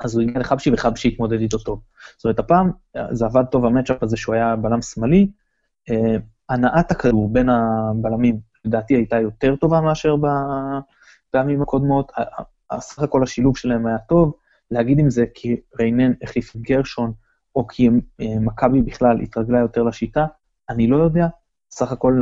אז 0.04 0.14
הוא 0.14 0.22
הגיע 0.22 0.40
לחבשי 0.40 0.70
וחבשי 0.72 1.08
התמודד 1.08 1.40
איתו 1.40 1.58
טוב. 1.58 1.82
זאת 2.16 2.24
אומרת, 2.24 2.38
הפעם 2.38 2.70
אה, 2.96 3.14
זה 3.14 3.24
עבד 3.24 3.44
טוב 3.50 3.64
המצ'אפ 3.64 4.02
הזה 4.02 4.16
שהוא 4.16 4.35
היה 4.35 4.56
בלם 4.56 4.82
שמאלי. 4.82 5.30
הנעת 6.48 6.90
הכדור 6.90 7.33
בין 7.33 7.48
הבלמים, 7.48 8.40
לדעתי 8.64 8.94
הייתה 8.94 9.20
יותר 9.20 9.57
טובה 9.57 9.81
מאשר 9.81 10.14
בפעמים 10.16 11.62
הקודמות. 11.62 12.12
סך 12.78 13.02
הכל 13.02 13.22
השילוב 13.22 13.57
שלהם 13.57 13.87
היה 13.87 13.98
טוב. 13.98 14.35
להגיד 14.70 14.98
אם 14.98 15.11
זה 15.11 15.24
כי 15.35 15.57
ריינן 15.78 16.12
החליף 16.22 16.57
גרשון, 16.57 17.12
או 17.57 17.66
כי 17.66 17.88
מכבי 18.20 18.83
בכלל 18.83 19.20
התרגלה 19.20 19.59
יותר 19.59 19.83
לשיטה, 19.83 20.26
אני 20.68 20.87
לא 20.87 20.96
יודע. 20.96 21.26
סך 21.70 21.92
הכל 21.92 22.20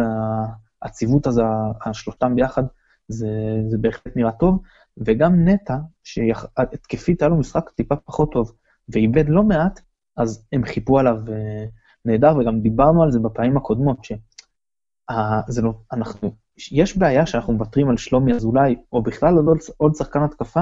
הציוות 0.83 1.27
הזה, 1.27 1.43
השלושתם 1.85 2.35
ביחד, 2.35 2.63
זה, 3.09 3.29
זה 3.69 3.79
בהחלט 3.79 4.17
נראה 4.17 4.33
טוב, 4.33 4.63
וגם 4.97 5.49
נטע, 5.49 5.77
שהתקפית 6.05 7.23
היה 7.23 7.29
לו 7.29 7.37
משחק 7.37 7.71
טיפה 7.71 7.97
פחות 7.97 8.33
טוב, 8.33 8.53
ואיבד 8.89 9.29
לא 9.29 9.43
מעט, 9.43 9.81
אז 10.17 10.47
הם 10.53 10.65
חיפו 10.65 10.99
עליו 10.99 11.17
אה, 11.33 11.65
נהדר, 12.05 12.37
וגם 12.37 12.61
דיברנו 12.61 13.03
על 13.03 13.11
זה 13.11 13.19
בפעמים 13.19 13.57
הקודמות, 13.57 14.05
שזה 14.05 15.63
לא, 15.63 15.73
אנחנו, 15.93 16.35
יש 16.73 16.99
בעיה 16.99 17.27
שאנחנו 17.27 17.53
מוותרים 17.53 17.91
על 17.91 17.97
שלומי 17.97 18.33
אזולאי, 18.33 18.77
או 18.93 19.03
בכלל 19.03 19.35
עוד, 19.35 19.59
עוד 19.77 19.95
שחקן 19.95 20.23
התקפה, 20.23 20.61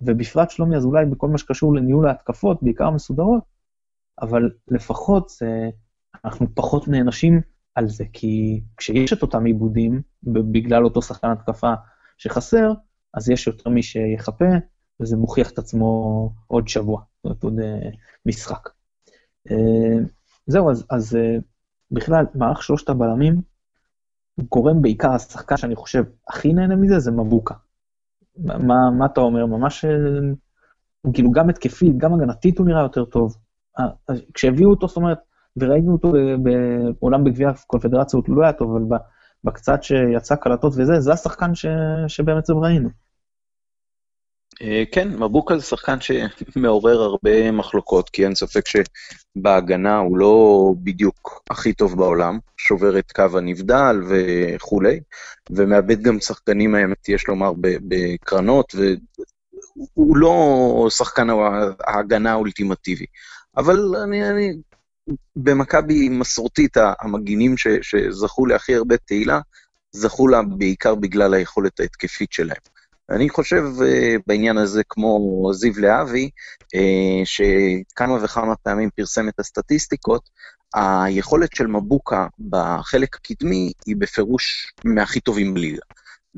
ובפרט 0.00 0.50
שלומי 0.50 0.76
אזולאי 0.76 1.04
בכל 1.06 1.28
מה 1.28 1.38
שקשור 1.38 1.74
לניהול 1.74 2.08
ההתקפות, 2.08 2.62
בעיקר 2.62 2.84
המסודרות, 2.84 3.42
אבל 4.20 4.50
לפחות 4.68 5.28
זה, 5.28 5.70
אנחנו 6.24 6.46
פחות 6.54 6.88
נענשים 6.88 7.40
על 7.74 7.88
זה, 7.88 8.04
כי 8.12 8.60
כשיש 8.76 9.12
את 9.12 9.22
אותם 9.22 9.44
עיבודים, 9.44 10.02
בגלל 10.22 10.84
אותו 10.84 11.02
שחקן 11.02 11.30
התקפה 11.30 11.74
שחסר, 12.18 12.72
אז 13.14 13.30
יש 13.30 13.46
יותר 13.46 13.70
מי 13.70 13.82
שיחפה, 13.82 14.44
וזה 15.00 15.16
מוכיח 15.16 15.50
את 15.50 15.58
עצמו 15.58 16.30
עוד 16.46 16.68
שבוע, 16.68 17.02
זאת 17.16 17.24
אומרת, 17.24 17.42
עוד 17.42 17.58
uh, 17.58 17.96
משחק. 18.26 18.68
זהו, 20.46 20.70
אז, 20.70 20.86
אז 20.90 21.14
uh, 21.16 21.42
בכלל, 21.90 22.24
מערך 22.34 22.62
שלושת 22.62 22.88
הבלמים, 22.88 23.40
גורם 24.40 24.82
בעיקר, 24.82 25.12
השחקן 25.12 25.56
שאני 25.56 25.76
חושב 25.76 26.04
הכי 26.28 26.52
נהנה 26.52 26.76
מזה 26.76 26.98
זה 26.98 27.10
מבוקה. 27.10 27.54
מה, 28.38 28.90
מה 28.98 29.06
אתה 29.06 29.20
אומר? 29.20 29.46
ממש, 29.46 29.84
כאילו, 31.12 31.30
גם 31.30 31.48
התקפית, 31.48 31.96
גם 31.96 32.14
הגנתית 32.14 32.58
הוא 32.58 32.66
נראה 32.66 32.82
יותר 32.82 33.04
טוב. 33.04 33.36
כשהביאו 34.34 34.70
אותו, 34.70 34.88
זאת 34.88 34.96
אומרת, 34.96 35.18
וראינו 35.56 35.92
אותו 35.92 36.12
בעולם 36.42 37.24
בגביע 37.24 37.48
הקונפדרציות, 37.48 38.26
הוא 38.26 38.36
לא 38.36 38.42
היה 38.42 38.52
טוב, 38.52 38.76
אבל 38.76 38.98
בקצת 39.44 39.82
שיצא 39.82 40.36
קלטות 40.36 40.72
וזה, 40.76 41.00
זה 41.00 41.12
השחקן 41.12 41.54
ש, 41.54 41.66
שבעצם 42.08 42.56
ראינו. 42.56 42.88
אה, 44.62 44.82
כן, 44.92 45.08
מבוקה 45.08 45.58
זה 45.58 45.64
שחקן 45.64 45.96
שמעורר 46.00 47.00
הרבה 47.00 47.50
מחלוקות, 47.52 48.10
כי 48.10 48.24
אין 48.24 48.34
ספק 48.34 48.64
שבהגנה 48.66 49.98
הוא 49.98 50.18
לא 50.18 50.74
בדיוק 50.82 51.42
הכי 51.50 51.72
טוב 51.72 51.96
בעולם, 51.96 52.38
שובר 52.56 52.98
את 52.98 53.12
קו 53.12 53.38
הנבדל 53.38 54.02
וכולי, 54.08 55.00
ומאבד 55.50 56.02
גם 56.02 56.20
שחקנים, 56.20 56.74
האמת, 56.74 57.08
יש 57.08 57.28
לומר, 57.28 57.52
בקרנות, 57.60 58.74
והוא 58.74 60.16
לא 60.16 60.86
שחקן 60.90 61.28
ההגנה 61.86 62.32
האולטימטיבי. 62.32 63.06
אבל 63.56 63.96
אני, 64.04 64.30
אני 64.30 64.52
במכבי 65.36 66.08
מסורתית, 66.08 66.76
המגינים 67.00 67.56
ש, 67.56 67.66
שזכו 67.82 68.46
להכי 68.46 68.74
הרבה 68.74 68.96
תהילה, 68.96 69.40
זכו 69.92 70.28
לה 70.28 70.42
בעיקר 70.42 70.94
בגלל 70.94 71.34
היכולת 71.34 71.80
ההתקפית 71.80 72.32
שלהם. 72.32 72.75
אני 73.10 73.28
חושב 73.28 73.62
uh, 73.78 74.22
בעניין 74.26 74.58
הזה, 74.58 74.82
כמו 74.88 75.18
זיו 75.52 75.72
להבי, 75.78 76.30
uh, 76.64 77.24
שכמה 77.24 78.24
וכמה 78.24 78.56
פעמים 78.56 78.90
פרסם 78.96 79.28
את 79.28 79.40
הסטטיסטיקות, 79.40 80.30
היכולת 80.74 81.56
של 81.56 81.66
מבוקה 81.66 82.26
בחלק 82.48 83.16
הקדמי 83.16 83.72
היא 83.86 83.96
בפירוש 83.98 84.72
מהכי 84.84 85.20
טובים 85.20 85.54
בליגה. 85.54 85.82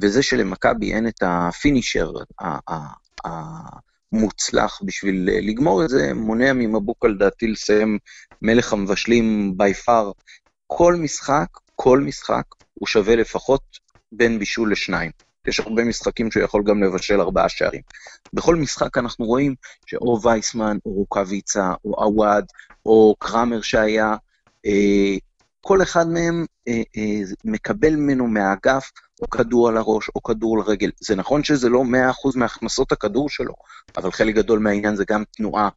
וזה 0.03 0.23
שלמכבי 0.23 0.95
אין 0.95 1.09
את 1.09 1.23
הפינישר 1.23 2.13
המוצלח 3.25 4.81
בשביל 4.85 5.29
אה, 5.33 5.41
לגמור 5.41 5.85
את 5.85 5.89
זה, 5.89 6.15
מונע 6.15 6.53
ממבוקה 6.53 7.09
לדעתי 7.09 7.47
לסיים 7.47 7.99
מלך 8.43 8.73
המבשלים 8.73 9.55
בי 9.57 9.75
פאר. 9.75 10.13
כל 10.67 10.95
משחק, 10.95 11.47
כל 11.77 12.01
משחק, 12.01 12.45
הוא 12.75 12.87
שווה 12.87 13.17
לפחות 13.17 13.63
בין 14.13 14.39
בישול 14.39 14.73
לשניים. 14.73 15.11
יש 15.49 15.61
הרבה 15.61 15.85
משחקים 15.85 16.31
שהוא 16.31 16.43
יכול 16.43 16.63
גם 16.67 16.83
לבשל 16.83 17.21
ארבעה 17.21 17.49
שערים. 17.49 17.83
בכל 18.33 18.57
משחק 18.57 18.99
אנחנו 18.99 19.25
רואים 19.27 19.55
שאו 19.87 20.21
וייסמן, 20.23 20.77
או 20.87 20.91
רוקאביצה, 20.91 21.73
או 21.85 21.95
עווד, 21.95 22.45
או 22.87 23.15
קראמר 23.19 23.61
שהיה, 23.61 24.17
אה, 24.67 25.17
כל 25.61 25.83
אחד 25.83 26.09
מהם 26.09 26.45
אה, 26.69 26.83
אה, 26.97 27.21
מקבל 27.45 27.97
ממנו 27.97 28.27
מהאגף 28.27 28.91
או 29.23 29.31
כדור 29.31 29.69
על 29.69 29.77
הראש 29.77 30.11
או 30.15 30.23
כדור 30.23 30.57
על 30.57 30.63
רגל. 30.63 30.91
זה 31.01 31.17
נכון 31.17 31.45
שזה 31.45 31.69
לא 31.69 31.85
100% 31.85 32.37
מהכנסות 32.37 32.93
הכדור 32.93 33.29
שלו, 33.29 33.55
אבל 33.97 34.11
חלק 34.11 34.35
גדול 34.35 34.59
מהעניין 34.59 34.97
זה 34.97 35.05
גם 35.09 35.23
תנועה 35.37 35.69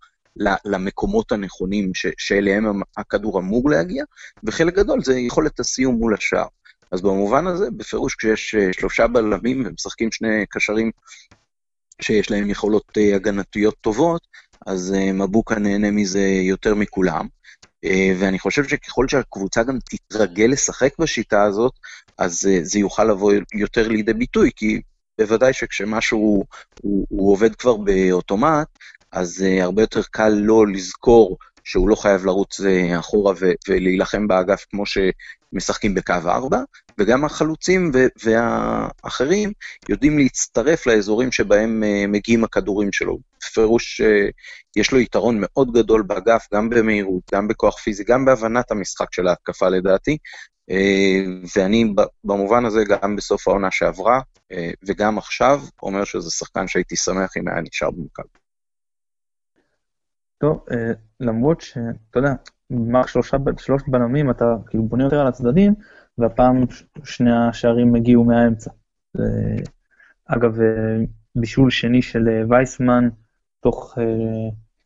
למקומות 0.65 1.31
הנכונים 1.31 1.93
ש- 1.93 2.05
שאליהם 2.17 2.81
הכדור 2.97 3.39
אמור 3.39 3.69
להגיע, 3.69 4.03
וחלק 4.43 4.75
גדול 4.75 5.03
זה 5.03 5.19
יכולת 5.19 5.59
הסיום 5.59 5.95
מול 5.95 6.13
השער. 6.13 6.47
אז 6.91 7.01
במובן 7.01 7.47
הזה, 7.47 7.71
בפירוש 7.71 8.15
כשיש 8.15 8.55
אה, 8.55 8.73
שלושה 8.73 9.07
בלמים 9.07 9.63
ומשחקים 9.65 10.11
שני 10.11 10.45
קשרים 10.49 10.91
שיש 12.01 12.31
להם 12.31 12.49
יכולות 12.49 12.97
אה, 12.97 13.15
הגנתיות 13.15 13.75
טובות, 13.81 14.27
אז 14.67 14.93
אה, 14.97 15.11
מבוקה 15.13 15.59
נהנה 15.59 15.91
מזה 15.91 16.21
יותר 16.21 16.75
מכולם. 16.75 17.27
ואני 18.19 18.39
חושב 18.39 18.67
שככל 18.67 19.07
שהקבוצה 19.07 19.63
גם 19.63 19.77
תתרגל 19.89 20.45
לשחק 20.45 20.97
בשיטה 20.99 21.43
הזאת, 21.43 21.73
אז 22.17 22.47
זה 22.61 22.79
יוכל 22.79 23.03
לבוא 23.03 23.33
יותר 23.53 23.87
לידי 23.87 24.13
ביטוי, 24.13 24.51
כי 24.55 24.81
בוודאי 25.17 25.53
שכשמשהו 25.53 26.17
הוא, 26.17 26.45
הוא, 26.81 27.07
הוא 27.09 27.31
עובד 27.31 27.55
כבר 27.55 27.77
באוטומט, 27.77 28.67
אז 29.11 29.45
הרבה 29.61 29.81
יותר 29.81 30.01
קל 30.11 30.29
לא 30.29 30.67
לזכור 30.67 31.37
שהוא 31.63 31.89
לא 31.89 31.95
חייב 31.95 32.25
לרוץ 32.25 32.61
אחורה 32.99 33.33
ולהילחם 33.67 34.27
באגף 34.27 34.65
כמו 34.69 34.85
משחקים 35.53 35.95
בקו 35.95 36.13
4, 36.25 36.57
וגם 36.97 37.25
החלוצים 37.25 37.91
והאחרים 38.23 39.51
יודעים 39.89 40.17
להצטרף 40.17 40.87
לאזורים 40.87 41.31
שבהם 41.31 41.83
uh, 41.83 42.07
מגיעים 42.07 42.43
הכדורים 42.43 42.91
שלו. 42.91 43.19
בפירוש 43.39 44.01
uh, 44.01 44.31
יש 44.75 44.91
לו 44.91 44.99
יתרון 44.99 45.37
מאוד 45.41 45.73
גדול 45.73 46.01
באגף, 46.01 46.47
גם 46.53 46.69
במהירות, 46.69 47.23
גם 47.33 47.47
בכוח 47.47 47.79
פיזי, 47.79 48.03
גם 48.03 48.25
בהבנת 48.25 48.71
המשחק 48.71 49.13
של 49.13 49.27
ההתקפה 49.27 49.69
לדעתי, 49.69 50.17
uh, 50.71 51.49
ואני 51.55 51.93
במובן 52.23 52.65
הזה 52.65 52.83
גם 52.87 53.15
בסוף 53.15 53.47
העונה 53.47 53.71
שעברה, 53.71 54.19
וגם 54.87 55.17
עכשיו, 55.17 55.61
אומר 55.83 56.03
שזה 56.03 56.31
שחקן 56.31 56.67
שהייתי 56.67 56.95
שמח 56.95 57.37
אם 57.37 57.47
היה 57.47 57.61
נשאר 57.61 57.91
במכבי. 57.91 58.27
טוב, 60.37 60.65
למרות 61.19 61.61
שאתה 61.61 62.19
יודע, 62.19 62.33
מערך 62.71 63.09
שלושה, 63.09 63.37
שלושת 63.57 63.87
בלמים, 63.87 64.29
אתה 64.29 64.55
כאילו 64.67 64.83
בונה 64.83 65.03
יותר 65.03 65.19
על 65.19 65.27
הצדדים, 65.27 65.73
והפעם 66.17 66.63
שני 67.03 67.31
השערים 67.31 67.95
הגיעו 67.95 68.23
מהאמצע. 68.23 68.71
אגב, 70.25 70.57
בישול 71.35 71.69
שני 71.69 72.01
של 72.01 72.29
אה, 72.29 72.43
וייסמן, 72.49 73.09
תוך 73.59 73.97
uh, 73.97 74.01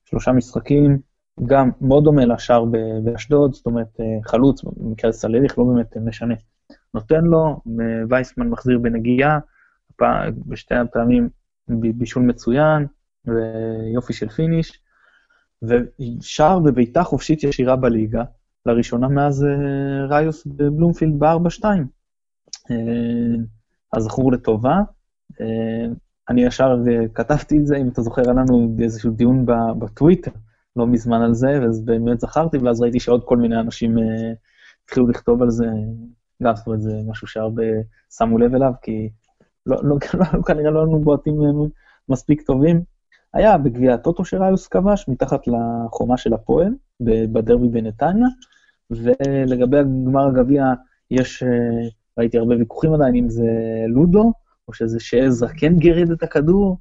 שלושה 0.05 0.31
משחקים, 0.31 0.99
גם 1.45 1.69
מאוד 1.81 2.03
דומה 2.03 2.25
לשער 2.25 2.65
באשדוד, 3.03 3.53
זאת 3.53 3.65
אומרת, 3.65 3.99
חלוץ, 4.23 4.63
במקרה 4.63 5.11
סלליך, 5.11 5.59
לא 5.59 5.63
באמת 5.63 5.97
משנה. 5.97 6.35
נותן 6.93 7.23
לו, 7.23 7.61
וייסמן 8.09 8.47
מחזיר 8.47 8.79
בנגיעה, 8.79 9.39
בשתי 10.45 10.75
הפעמים 10.75 11.29
בישול 11.67 12.23
מצוין, 12.23 12.87
ויופי 13.25 14.13
של 14.13 14.29
פיניש. 14.29 14.81
ושער 15.63 16.59
בביתה 16.59 17.03
חופשית 17.03 17.43
ישירה 17.43 17.75
בליגה, 17.75 18.23
לראשונה 18.65 19.07
מאז 19.07 19.43
uh, 19.43 20.13
ראיוס 20.13 20.45
בבלומפילד 20.45 21.19
ב-4-2. 21.19 21.63
Uh, 21.63 22.73
אז 23.93 24.03
זכור 24.03 24.31
לטובה. 24.31 24.79
Uh, 25.33 25.43
אני 26.29 26.43
ישר 26.43 26.75
כתבתי 27.13 27.57
את 27.57 27.67
זה, 27.67 27.77
אם 27.77 27.87
אתה 27.87 28.01
זוכר, 28.01 28.21
היה 28.25 28.33
לנו 28.33 28.75
איזשהו 28.79 29.11
דיון 29.11 29.45
בטוויטר 29.79 30.31
לא 30.75 30.87
מזמן 30.87 31.21
על 31.21 31.33
זה, 31.33 31.59
ואז 31.61 31.85
באמת 31.85 32.19
זכרתי, 32.19 32.57
ואז 32.57 32.81
ראיתי 32.81 32.99
שעוד 32.99 33.23
כל 33.25 33.37
מיני 33.37 33.59
אנשים 33.59 33.95
התחילו 34.85 35.07
לכתוב 35.07 35.41
על 35.41 35.49
זה, 35.49 35.65
גם, 36.43 36.55
זאת 36.55 36.67
אומרת, 36.67 36.81
זה 36.81 36.91
משהו 37.07 37.27
שהרבה 37.27 37.63
שמו 38.17 38.37
לב 38.37 38.55
אליו, 38.55 38.71
כי 38.81 39.09
לא, 39.65 39.77
לא, 39.83 39.97
לא, 40.13 40.41
כנראה 40.47 40.71
לא 40.71 40.83
לנו 40.83 40.99
בועטים 40.99 41.35
מספיק 42.09 42.41
טובים. 42.41 42.94
היה 43.35 43.57
בגביע 43.57 43.93
הטוטו 43.93 44.25
שראיוס 44.25 44.67
כבש, 44.67 45.05
מתחת 45.07 45.41
לחומה 45.47 46.17
של 46.17 46.33
הפועל, 46.33 46.73
בדרבי 47.01 47.67
בנתניה, 47.67 48.27
ולגבי 48.91 49.77
גמר 50.05 50.27
הגביע, 50.27 50.65
יש, 51.11 51.43
אה, 51.43 51.87
ראיתי 52.17 52.37
הרבה 52.37 52.55
ויכוחים 52.57 52.93
עדיין, 52.93 53.15
אם 53.15 53.29
זה 53.29 53.47
לודו, 53.87 54.33
או 54.67 54.73
שזה 54.73 54.99
שעזרא 54.99 55.49
כן 55.57 55.77
גירד 55.77 56.11
את 56.11 56.23
הכדור, 56.23 56.77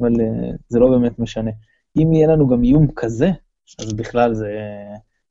אבל 0.00 0.20
אה, 0.20 0.50
זה 0.68 0.78
לא 0.78 0.90
באמת 0.90 1.18
משנה. 1.18 1.50
אם 1.96 2.12
יהיה 2.12 2.28
לנו 2.28 2.48
גם 2.48 2.64
איום 2.64 2.86
כזה, 2.96 3.30
אז 3.78 3.92
בכלל 3.92 4.34
זה, 4.34 4.58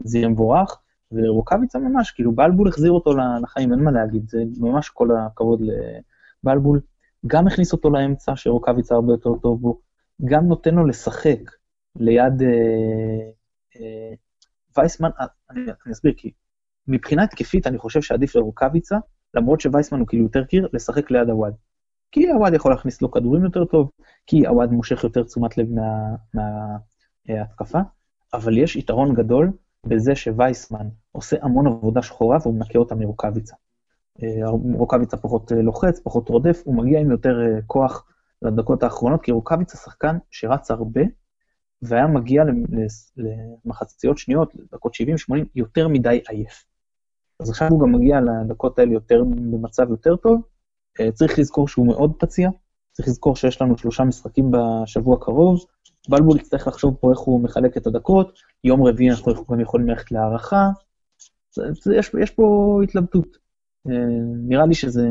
זה 0.03 0.17
יהיה 0.17 0.27
מבורך, 0.27 0.79
ורוקאביצה 1.11 1.79
ממש, 1.79 2.11
כאילו 2.11 2.31
בלבול 2.31 2.67
החזיר 2.67 2.91
אותו 2.91 3.13
לחיים, 3.41 3.71
אין 3.71 3.79
מה 3.79 3.91
להגיד, 3.91 4.29
זה 4.29 4.43
ממש 4.59 4.89
כל 4.89 5.09
הכבוד 5.17 5.61
לבלבול. 6.43 6.79
גם 7.27 7.47
הכניס 7.47 7.73
אותו 7.73 7.89
לאמצע, 7.89 8.31
שרוקאביצה 8.35 8.95
הרבה 8.95 9.13
יותר 9.13 9.33
טוב 9.41 9.61
בו, 9.61 9.79
גם 10.25 10.47
נותן 10.47 10.75
לו 10.75 10.87
לשחק 10.87 11.39
ליד 11.95 12.41
אה, 12.41 13.29
אה, 13.75 14.13
וייסמן, 14.77 15.09
אה, 15.19 15.25
אני, 15.49 15.61
אני 15.85 15.93
אסביר, 15.93 16.13
כי 16.17 16.31
מבחינה 16.87 17.23
התקפית 17.23 17.67
אני 17.67 17.77
חושב 17.77 18.01
שעדיף 18.01 18.35
לרוקאביצה, 18.35 18.97
למרות 19.33 19.61
שווייסמן 19.61 19.99
הוא 19.99 20.07
כאילו 20.07 20.23
יותר 20.23 20.43
קיר, 20.43 20.67
לשחק 20.73 21.11
ליד 21.11 21.29
הוואד. 21.29 21.53
כי 22.11 22.29
הוואד 22.29 22.53
יכול 22.53 22.71
להכניס 22.71 23.01
לו 23.01 23.11
כדורים 23.11 23.43
יותר 23.43 23.65
טוב, 23.65 23.91
כי 24.27 24.47
הוואד 24.47 24.71
מושך 24.71 25.03
יותר 25.03 25.23
תשומת 25.23 25.57
לב 25.57 25.67
מההתקפה, 26.33 27.77
מה, 27.77 27.83
אה, 27.83 27.89
אבל 28.33 28.57
יש 28.57 28.75
יתרון 28.75 29.15
גדול 29.15 29.51
בזה 29.85 30.15
שווייסמן 30.15 30.87
עושה 31.11 31.37
המון 31.41 31.67
עבודה 31.67 32.01
שחורה 32.01 32.37
והוא 32.41 32.55
מנקה 32.55 32.79
אותה 32.79 32.95
מרוקאביצה. 32.95 33.55
אה, 34.23 34.49
רוקאביצה 34.73 35.17
פחות 35.17 35.51
לוחץ, 35.51 35.99
פחות 35.99 36.29
רודף, 36.29 36.61
הוא 36.65 36.75
מגיע 36.75 36.99
עם 36.99 37.11
יותר 37.11 37.35
כוח 37.67 38.10
לדקות 38.41 38.83
האחרונות, 38.83 39.21
כי 39.21 39.31
רוקאביצה 39.31 39.77
שחקן 39.77 40.17
שרץ 40.31 40.71
הרבה, 40.71 41.01
והיה 41.81 42.07
מגיע 42.07 42.43
למחציות 43.65 44.17
שניות, 44.17 44.53
דקות 44.73 44.93
70-80, 45.31 45.35
יותר 45.55 45.87
מדי 45.87 46.19
עייף. 46.29 46.65
אז 47.39 47.49
עכשיו 47.49 47.67
הוא 47.69 47.81
גם 47.81 47.91
מגיע 47.91 48.19
לדקות 48.21 48.79
האלה 48.79 48.93
יותר, 48.93 49.23
במצב 49.23 49.89
יותר 49.89 50.15
טוב. 50.15 50.41
אה, 50.99 51.11
צריך 51.11 51.39
לזכור 51.39 51.67
שהוא 51.67 51.87
מאוד 51.87 52.13
פציע, 52.19 52.49
צריך 52.91 53.07
לזכור 53.07 53.35
שיש 53.35 53.61
לנו 53.61 53.77
שלושה 53.77 54.03
משחקים 54.03 54.51
בשבוע 54.51 55.15
הקרוב. 55.15 55.65
בלבול 56.09 56.37
יצטרך 56.39 56.67
לחשוב 56.67 56.95
פה 56.95 57.11
איך 57.11 57.19
הוא 57.19 57.43
מחלק 57.43 57.77
את 57.77 57.87
הדקות, 57.87 58.39
יום 58.63 58.83
רביעי 58.83 59.11
אנחנו 59.11 59.45
גם 59.49 59.59
יכולים 59.59 59.87
ללכת 59.87 60.11
להערכה. 60.11 60.69
יש, 61.97 62.11
יש 62.21 62.29
פה 62.31 62.79
התלבטות. 62.83 63.37
אה, 63.89 63.93
נראה 64.47 64.65
לי 64.65 64.73
שזה, 64.73 65.07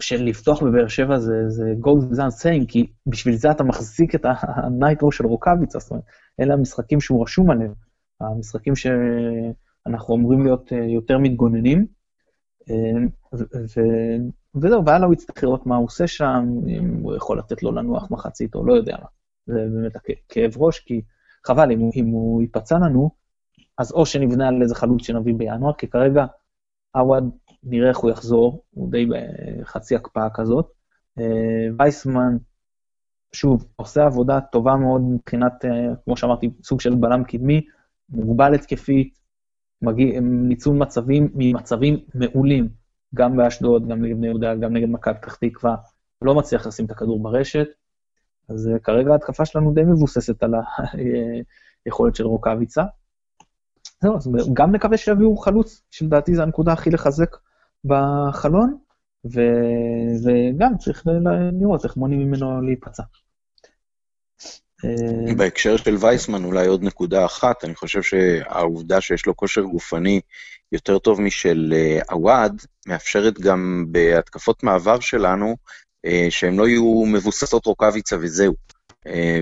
שלפתוח 0.00 0.62
בבאר 0.62 0.88
שבע 0.88 1.18
זה, 1.18 1.48
זה 1.48 1.74
gold 1.84 2.12
without 2.12 2.42
saying, 2.42 2.66
כי 2.68 2.92
בשביל 3.06 3.36
זה 3.36 3.50
אתה 3.50 3.64
מחזיק 3.64 4.14
את 4.14 4.26
הנייטרו 4.40 5.12
של 5.12 5.26
רוקאביצה, 5.26 5.78
זאת 5.78 5.90
אומרת, 5.90 6.04
אלה 6.40 6.54
המשחקים 6.54 7.00
שהוא 7.00 7.22
רשום 7.22 7.50
עליהם, 7.50 7.72
המשחקים 8.20 8.76
שאנחנו 8.76 10.16
אמורים 10.16 10.44
להיות 10.44 10.72
אה, 10.72 10.78
יותר 10.78 11.18
מתגוננים. 11.18 11.86
אה, 12.70 13.36
וזהו, 14.54 14.84
והלאה 14.86 15.06
הוא 15.06 15.14
יצטרך 15.14 15.42
לראות 15.44 15.66
מה 15.66 15.76
הוא 15.76 15.84
עושה 15.84 16.06
שם, 16.06 16.46
אם 16.68 16.94
הוא 17.02 17.16
יכול 17.16 17.38
לתת 17.38 17.62
לו 17.62 17.72
לנוח 17.72 18.10
מחצית 18.10 18.54
או 18.54 18.66
לא 18.66 18.72
יודע 18.72 18.96
מה. 19.00 19.06
זה 19.46 19.66
באמת 19.74 19.92
כאב 20.28 20.52
ראש, 20.56 20.78
כי 20.78 21.02
חבל, 21.46 21.72
אם, 21.72 21.90
אם 21.96 22.06
הוא 22.06 22.42
ייפצע 22.42 22.78
לנו, 22.78 23.10
אז 23.78 23.92
או 23.92 24.06
שנבנה 24.06 24.48
על 24.48 24.62
איזה 24.62 24.74
חלוץ 24.74 25.06
שנביא 25.06 25.34
בינואר, 25.34 25.72
כי 25.72 25.86
כרגע 25.86 26.26
עווד 26.92 27.30
נראה 27.62 27.88
איך 27.88 27.98
הוא 27.98 28.10
יחזור, 28.10 28.64
הוא 28.70 28.90
די 28.90 29.06
בחצי 29.06 29.96
הקפאה 29.96 30.30
כזאת. 30.34 30.70
אה, 31.18 31.66
וייסמן, 31.78 32.36
שוב, 33.32 33.64
עושה 33.76 34.06
עבודה 34.06 34.40
טובה 34.40 34.76
מאוד 34.76 35.00
מבחינת, 35.00 35.64
אה, 35.64 35.94
כמו 36.04 36.16
שאמרתי, 36.16 36.50
סוג 36.62 36.80
של 36.80 36.94
בלם 36.94 37.24
קדמי, 37.24 37.60
מוגבל 38.08 38.54
התקפית, 38.54 39.18
מגיע, 39.82 40.20
ניצול 40.20 40.76
מצבים 40.76 41.30
ממצבים 41.34 41.98
מעולים, 42.14 42.68
גם 43.14 43.36
באשדוד, 43.36 43.88
גם 43.88 44.02
נגד 44.02 44.16
בני 44.16 44.26
יהודה, 44.26 44.54
גם 44.54 44.72
נגד 44.72 44.88
מכבי 44.88 45.14
פתח 45.14 45.34
תקווה, 45.34 45.76
לא 46.22 46.34
מצליח 46.34 46.66
לשים 46.66 46.86
את 46.86 46.90
הכדור 46.90 47.22
ברשת. 47.22 47.66
אז 48.48 48.68
אה, 48.68 48.78
כרגע 48.78 49.12
ההתקפה 49.12 49.44
שלנו 49.44 49.74
די 49.74 49.82
מבוססת 49.82 50.42
על 50.42 50.54
היכולת 51.86 52.16
של 52.16 52.26
רוקאביצה. 52.26 52.84
זהו, 54.02 54.16
אז 54.16 54.50
גם 54.52 54.72
נקווה 54.74 54.96
שיביאו 54.96 55.36
חלוץ, 55.36 55.82
שלדעתי 55.90 56.34
זו 56.34 56.42
הנקודה 56.42 56.72
הכי 56.72 56.90
לחזק 56.90 57.36
בחלון, 57.84 58.76
ו... 59.24 59.40
וגם 60.24 60.78
צריך 60.78 61.06
לראות 61.60 61.84
איך 61.84 61.96
מונעים 61.96 62.20
ממנו 62.20 62.62
להיפצע. 62.62 63.02
אה, 64.84 65.34
בהקשר 65.34 65.76
של 65.76 65.96
וייסמן, 66.00 66.44
אולי 66.44 66.66
עוד 66.66 66.82
נקודה 66.82 67.24
אחת, 67.24 67.64
אני 67.64 67.74
חושב 67.74 68.02
שהעובדה 68.02 69.00
שיש 69.00 69.26
לו 69.26 69.36
כושר 69.36 69.62
גופני 69.62 70.20
יותר 70.72 70.98
טוב 70.98 71.20
משל 71.20 71.72
אה, 71.76 71.98
עווד, 72.10 72.62
מאפשרת 72.86 73.40
גם 73.40 73.86
בהתקפות 73.88 74.62
מעבר 74.62 75.00
שלנו, 75.00 75.56
אה, 76.06 76.26
שהן 76.30 76.56
לא 76.56 76.68
יהיו 76.68 77.04
מבוססות 77.06 77.66
רוקאביצה 77.66 78.16
וזהו. 78.20 78.54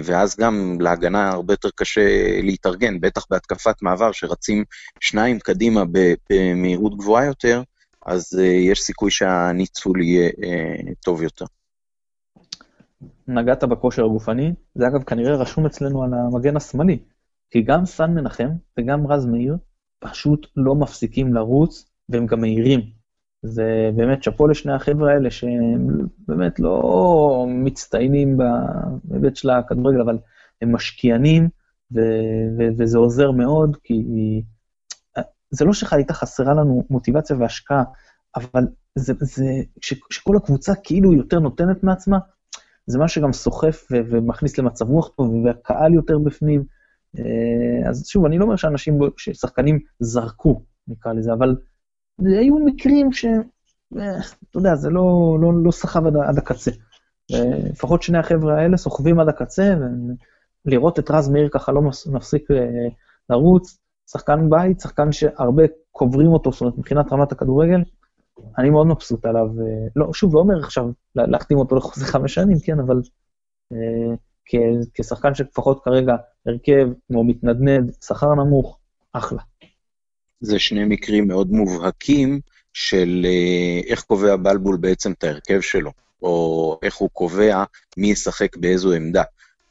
ואז 0.05 0.37
גם 0.37 0.77
להגנה 0.81 1.29
הרבה 1.29 1.53
יותר 1.53 1.69
קשה 1.75 2.41
להתארגן, 2.43 3.01
בטח 3.01 3.27
בהתקפת 3.31 3.83
מעבר, 3.83 4.13
שרצים 4.13 4.65
שניים 5.01 5.39
קדימה 5.39 5.85
במהירות 6.31 6.97
גבוהה 6.97 7.25
יותר, 7.25 7.63
אז 8.07 8.39
uh, 8.39 8.43
יש 8.43 8.81
סיכוי 8.81 9.11
שהניצול 9.11 10.03
יהיה 10.03 10.29
uh, 10.29 10.95
טוב 11.05 11.23
יותר. 11.23 11.45
נגעת 13.29 13.65
בכושר 13.65 14.05
הגופני, 14.05 14.53
זה 14.75 14.87
אגב 14.87 15.03
כנראה 15.03 15.37
רשום 15.37 15.67
אצלנו 15.67 16.03
על 16.03 16.11
המגן 16.15 16.57
השמאלי, 16.57 16.99
כי 17.51 17.63
גם 17.63 17.87
סן 17.87 18.11
מנחם 18.11 18.49
וגם 18.79 19.07
רז 19.07 19.27
מאיר 19.27 19.57
פשוט 19.99 20.47
לא 20.57 20.75
מפסיקים 20.75 21.35
לרוץ, 21.35 21.91
והם 22.09 22.27
גם 22.27 22.41
מהירים. 22.41 22.98
זה 23.43 23.91
באמת 23.97 24.23
שאפו 24.23 24.47
לשני 24.47 24.73
החבר'ה 24.73 25.13
האלה, 25.13 25.31
שהם 25.31 25.89
באמת 26.29 26.61
לא 26.61 27.47
מצטיינים 27.49 28.39
בהיבט 29.05 29.37
של 29.37 29.51
הכדורגל, 29.51 30.01
אבל 30.01 30.19
הם 30.63 30.73
משקיענים, 30.73 31.49
ו- 31.95 32.59
ו- 32.59 32.69
וזה 32.79 32.99
עוזר 32.99 33.31
מאוד, 33.31 33.77
כי 33.85 34.05
זה 35.51 35.65
לא 35.65 35.73
שחייתה 35.73 36.15
חסרה 36.15 36.55
לנו 36.55 36.85
מוטיבציה 36.91 37.37
והשקעה, 37.37 37.85
אבל 38.37 38.67
זה, 38.95 39.13
זה 39.21 39.45
ש, 39.81 39.95
שכל 40.11 40.37
הקבוצה 40.37 40.73
כאילו 40.75 41.13
יותר 41.13 41.39
נותנת 41.39 41.83
מעצמה, 41.85 42.19
זה 42.87 42.99
מה 42.99 43.09
שגם 43.09 43.33
סוחף 43.33 43.87
ו, 43.91 43.97
ומכניס 44.11 44.59
למצב 44.59 44.89
רוח 44.89 45.09
טוב, 45.17 45.35
והקהל 45.45 45.95
יותר 45.95 46.19
בפנים. 46.19 46.65
אה, 47.19 47.89
אז 47.89 48.07
שוב, 48.09 48.25
אני 48.25 48.39
לא 48.39 48.45
אומר 48.45 48.57
שאנשים, 48.57 48.99
ששחקנים 49.17 49.79
זרקו, 50.01 50.63
נקרא 50.89 51.13
לזה, 51.13 51.33
אבל 51.33 51.57
היו 52.19 52.59
מקרים 52.59 53.13
ש... 53.13 53.25
אה, 53.99 54.19
אתה 54.51 54.59
יודע, 54.59 54.75
זה 54.75 54.91
לא, 54.91 55.39
לא, 55.41 55.53
לא 55.65 55.71
סחב 55.71 56.07
עד, 56.07 56.17
עד 56.17 56.39
הקצה. 56.39 56.71
לפחות 57.71 58.03
שני 58.03 58.19
החבר'ה 58.19 58.61
האלה 58.61 58.77
סוחבים 58.77 59.21
עד 59.21 59.29
הקצה, 59.29 59.75
ולראות 60.67 60.99
את 60.99 61.11
רז 61.11 61.29
מאיר 61.29 61.49
ככה 61.53 61.73
לא 61.73 61.83
מפסיק 62.13 62.51
אה, 62.51 62.89
לרוץ, 63.31 63.79
שחקן 64.11 64.51
בית, 64.51 64.81
שחקן 64.81 65.13
שהרבה 65.13 65.63
קוברים 65.93 66.33
אותו, 66.33 66.53
זאת 66.53 66.61
אומרת, 66.61 66.79
מבחינת 66.79 67.13
רמת 67.13 67.33
הכדורגל, 67.33 67.81
אני 68.59 68.71
מאוד 68.71 68.87
מבסוט 68.87 69.25
עליו. 69.25 69.47
אה, 69.47 69.87
לא, 69.97 70.13
שוב, 70.13 70.35
לא 70.35 70.41
אומר 70.41 70.59
עכשיו 70.59 70.85
להחתים 71.15 71.59
אותו 71.59 71.77
לחוזה 71.77 72.07
חמש 72.13 72.35
שנים, 72.35 72.57
כן, 72.65 72.81
אבל 72.81 73.01
אה, 73.73 74.15
כשחקן 74.95 75.35
שלפחות 75.35 75.85
כרגע 75.85 76.17
הרכב, 76.47 76.89
כמו 77.09 77.25
מתנדנד, 77.25 77.93
שכר 78.05 78.35
נמוך, 78.35 78.79
אחלה. 79.13 79.43
זה 80.41 80.59
שני 80.59 80.85
מקרים 80.85 81.29
מאוד 81.29 81.51
מובהקים 81.51 82.41
של 82.73 83.27
אה, 83.29 83.81
איך 83.91 84.03
קובע 84.03 84.37
בלבול 84.37 84.77
בעצם 84.77 85.13
את 85.13 85.25
ההרכב 85.25 85.61
שלו, 85.61 85.93
או 86.23 86.79
איך 86.83 86.97
הוא 86.97 87.11
קובע 87.13 87.65
מי 87.97 88.11
ישחק 88.11 88.57
באיזו 88.57 88.93
עמדה. 88.93 89.23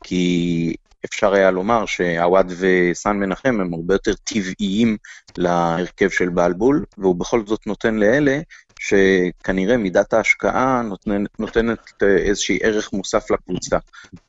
כי 0.03 0.73
אפשר 1.05 1.33
היה 1.33 1.51
לומר 1.51 1.85
שעווד 1.85 2.51
וסן 2.57 3.17
מנחם 3.17 3.59
הם 3.61 3.73
הרבה 3.73 3.93
יותר 3.93 4.13
טבעיים 4.23 4.97
להרכב 5.37 6.09
של 6.09 6.29
בלבול, 6.29 6.85
והוא 6.97 7.15
בכל 7.15 7.45
זאת 7.45 7.67
נותן 7.67 7.95
לאלה 7.95 8.39
שכנראה 8.79 9.77
מידת 9.77 10.13
ההשקעה 10.13 10.81
נותנת, 10.81 11.39
נותנת 11.39 12.03
איזשהי 12.03 12.59
ערך 12.61 12.93
מוסף 12.93 13.31
לקבוצה. 13.31 13.77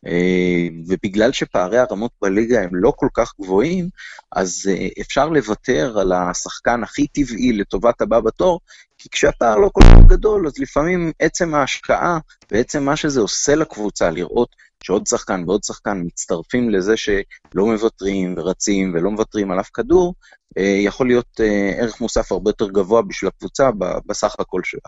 אה, 0.07 0.69
ובגלל 0.89 1.33
שפערי 1.33 1.79
הרמות 1.79 2.11
בליגה 2.23 2.63
הם 2.63 2.71
לא 2.73 2.93
כל 2.97 3.09
כך 3.15 3.33
גבוהים, 3.41 3.89
אז 4.33 4.71
אה, 4.71 4.89
אפשר 5.01 5.29
לוותר 5.29 5.99
על 5.99 6.13
השחקן 6.13 6.83
הכי 6.83 7.07
טבעי 7.07 7.53
לטובת 7.53 8.01
הבא 8.01 8.21
בתור, 8.21 8.61
כי 8.99 9.09
כשהפער 9.09 9.57
לא 9.57 9.71
כל 9.73 9.81
כך 9.83 10.07
גדול, 10.07 10.47
אז 10.47 10.59
לפעמים 10.59 11.13
עצם 11.19 11.55
ההשקעה 11.55 12.19
ועצם 12.51 12.85
מה 12.85 12.97
שזה 12.97 13.21
עושה 13.21 13.55
לקבוצה, 13.55 14.11
לראות 14.11 14.49
שעוד 14.85 15.07
שחקן 15.07 15.45
ועוד 15.47 15.65
שחקן 15.65 16.03
מצטרפים 16.07 16.71
לזה 16.71 16.97
שלא 16.97 17.67
מוותרים 17.67 18.35
ורצים 18.37 18.95
ולא 18.95 19.11
מוותרים 19.11 19.51
על 19.51 19.61
אף 19.61 19.71
כדור, 19.75 20.15
אה, 20.59 20.79
יכול 20.85 21.07
להיות 21.07 21.41
אה, 21.41 21.73
ערך 21.81 22.01
מוסף 22.01 22.33
הרבה 22.33 22.51
יותר 22.51 22.69
גבוה 22.69 23.03
בשביל 23.03 23.29
הקבוצה 23.29 23.71
בסך 24.07 24.35
הכל 24.41 24.61
שלה. 24.65 24.81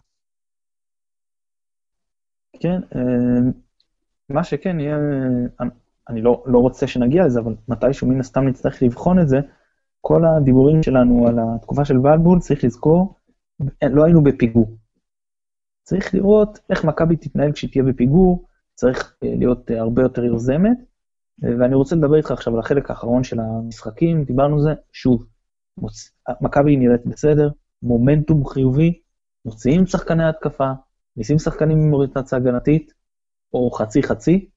כן, 2.60 2.80
אה, 2.96 3.50
מה 4.28 4.44
שכן 4.44 4.80
יהיה, 4.80 4.96
אני 6.08 6.22
לא, 6.22 6.44
לא 6.46 6.58
רוצה 6.58 6.86
שנגיע 6.86 7.26
לזה, 7.26 7.40
אבל 7.40 7.54
מתישהו 7.68 8.08
מן 8.08 8.20
הסתם 8.20 8.48
נצטרך 8.48 8.82
לבחון 8.82 9.18
את 9.18 9.28
זה, 9.28 9.40
כל 10.00 10.22
הדיבורים 10.24 10.82
שלנו 10.82 11.26
על 11.28 11.36
התקופה 11.38 11.84
של 11.84 11.98
ולבול, 11.98 12.38
צריך 12.40 12.64
לזכור, 12.64 13.14
לא 13.82 14.04
היינו 14.04 14.22
בפיגור. 14.22 14.76
צריך 15.82 16.14
לראות 16.14 16.58
איך 16.70 16.84
מכבי 16.84 17.16
תתנהל 17.16 17.52
כשהיא 17.52 17.70
תהיה 17.70 17.84
בפיגור, 17.84 18.46
צריך 18.80 19.14
אה, 19.24 19.34
להיות 19.38 19.70
אה, 19.70 19.80
הרבה 19.80 20.02
יותר 20.02 20.24
יוזמת. 20.24 20.78
אה, 21.44 21.50
ואני 21.60 21.74
רוצה 21.74 21.96
לדבר 21.96 22.16
איתך 22.16 22.30
עכשיו 22.30 22.54
על 22.54 22.60
החלק 22.60 22.90
האחרון 22.90 23.24
של 23.24 23.40
המשחקים, 23.40 24.24
דיברנו 24.24 24.54
על 24.54 24.62
זה, 24.62 24.70
שוב, 24.92 25.26
מוצ... 25.78 26.10
מכבי 26.40 26.76
נראית 26.76 27.06
בסדר, 27.06 27.50
מומנטום 27.82 28.46
חיובי, 28.46 29.00
מוציאים 29.44 29.86
שחקני 29.86 30.28
התקפה, 30.28 30.70
ניסים 31.16 31.38
שחקנים 31.38 31.78
עם 31.78 31.92
אוריינטציה 31.92 32.38
הגנתית, 32.38 32.92
או 33.54 33.70
חצי-חצי, 33.70 34.48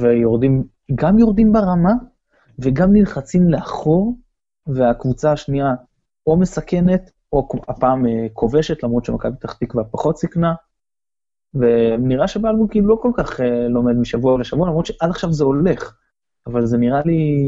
ויורדים, 0.00 0.64
גם 0.94 1.18
יורדים 1.18 1.52
ברמה, 1.52 1.92
וגם 2.58 2.92
נלחצים 2.92 3.50
לאחור, 3.50 4.16
והקבוצה 4.66 5.32
השנייה 5.32 5.74
או 6.26 6.36
מסכנת, 6.36 7.10
או 7.32 7.48
הפעם 7.68 8.04
כובשת, 8.32 8.82
למרות 8.82 9.04
שמכבי 9.04 9.36
פתח 9.36 9.52
תקווה 9.52 9.84
פחות 9.84 10.18
סיכנה, 10.18 10.54
ונראה 11.54 12.28
שבאלבום 12.28 12.68
כאילו 12.68 12.88
לא 12.88 12.98
כל 13.02 13.10
כך 13.16 13.40
אה, 13.40 13.68
לומד 13.68 13.96
משבוע 13.96 14.40
לשבוע, 14.40 14.68
למרות 14.68 14.86
שעד 14.86 15.10
עכשיו 15.10 15.32
זה 15.32 15.44
הולך, 15.44 15.94
אבל 16.46 16.66
זה 16.66 16.78
נראה 16.78 17.00
לי, 17.04 17.42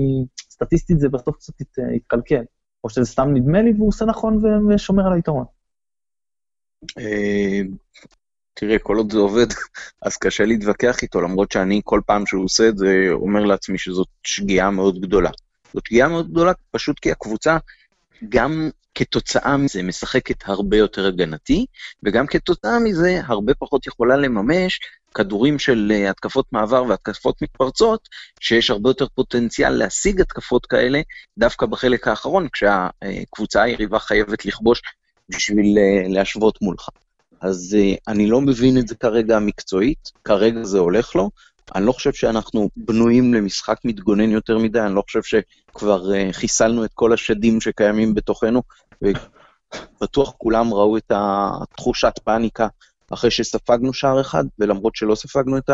סטטיסטית 0.51 1.01
זה 1.01 1.09
בסוף 1.09 1.37
קצת 1.37 1.53
התקלקל. 1.97 2.43
או 2.85 2.91
שזה 2.91 3.05
סתם 3.05 3.29
נדמה 3.35 3.63
לי 3.63 3.73
והוא 3.73 3.89
עושה 3.89 4.05
נכון 4.05 4.41
ושומר 4.69 5.07
על 5.07 5.13
היתרון. 5.13 5.45
אה, 6.99 7.61
תראה, 8.55 8.79
כל 8.79 8.97
עוד 8.97 9.13
זה 9.13 9.19
עובד, 9.19 9.47
אז 10.07 10.17
קשה 10.17 10.45
להתווכח 10.45 11.03
איתו, 11.03 11.21
למרות 11.21 11.53
שאני 11.53 11.81
כל 11.85 12.01
פעם 12.07 12.27
שהוא 12.27 12.45
עושה 12.45 12.69
את 12.69 12.79
זה, 12.79 13.07
אומר 13.13 13.45
לעצמי 13.45 13.79
שזאת 13.79 14.09
שגיאה 14.23 14.71
מאוד 14.71 15.01
גדולה. 15.01 15.31
זאת 15.75 15.87
שגיאה 15.87 16.09
מאוד 16.09 16.31
גדולה, 16.31 16.53
פשוט 16.71 16.99
כי 16.99 17.11
הקבוצה, 17.11 17.57
גם 18.29 18.71
כתוצאה 18.95 19.57
מזה 19.57 19.83
משחקת 19.83 20.37
הרבה 20.45 20.77
יותר 20.77 21.07
הגנתי, 21.07 21.67
וגם 22.03 22.27
כתוצאה 22.27 22.79
מזה 22.79 23.21
הרבה 23.25 23.55
פחות 23.55 23.87
יכולה 23.87 24.17
לממש 24.17 24.81
כדורים 25.15 25.59
של 25.59 25.93
אה, 25.95 26.11
התקפות 26.11 26.47
מעבר 26.53 26.85
והתקפות 26.89 27.43
מתפרצות, 27.43 28.09
שיש 28.41 28.71
הרבה 28.71 28.91
יותר 28.91 29.07
פוטנציאל 29.15 29.71
להשיג 29.71 30.21
התקפות 30.21 30.67
כאלה 30.67 31.01
דווקא 31.39 31.67
בחלק 31.67 32.09
האחרון, 32.09 32.49
כשהקבוצה 32.53 33.63
היריבה 33.63 33.99
חייבת 33.99 34.47
לכבוש 34.47 34.83
בשביל 35.29 35.79
אה, 35.79 36.09
להשוות 36.09 36.63
מולך. 36.63 36.89
אז 37.41 37.77
אני 38.09 38.27
לא 38.27 38.41
מבין 38.41 38.79
את 38.79 38.89
זה 38.89 38.95
כרגע 38.95 39.39
מקצועית, 39.39 40.11
כרגע 40.25 40.65
זה 40.65 40.79
הולך 40.79 41.15
לו. 41.15 41.31
אני 41.75 41.87
לא 41.87 41.93
חושב 41.93 42.13
שאנחנו 42.13 42.71
בנויים 42.77 43.35
למשחק 43.35 43.79
מתגונן 43.85 44.31
יותר 44.31 44.59
מדי, 44.59 44.81
אני 44.81 44.95
לא 44.95 45.03
חושב 45.03 45.23
שכבר 45.23 46.03
uh, 46.13 46.33
חיסלנו 46.33 46.85
את 46.85 46.91
כל 46.95 47.13
השדים 47.13 47.61
שקיימים 47.61 48.15
בתוכנו, 48.15 48.63
ובטוח 49.03 50.35
כולם 50.39 50.75
ראו 50.75 50.97
את 50.97 51.13
התחושת 51.15 52.13
פאניקה 52.25 52.67
אחרי 53.11 53.31
שספגנו 53.31 53.93
שער 53.93 54.21
אחד, 54.21 54.45
ולמרות 54.59 54.97
שלא 54.97 55.15
ספגנו 55.15 55.59
את 55.59 55.71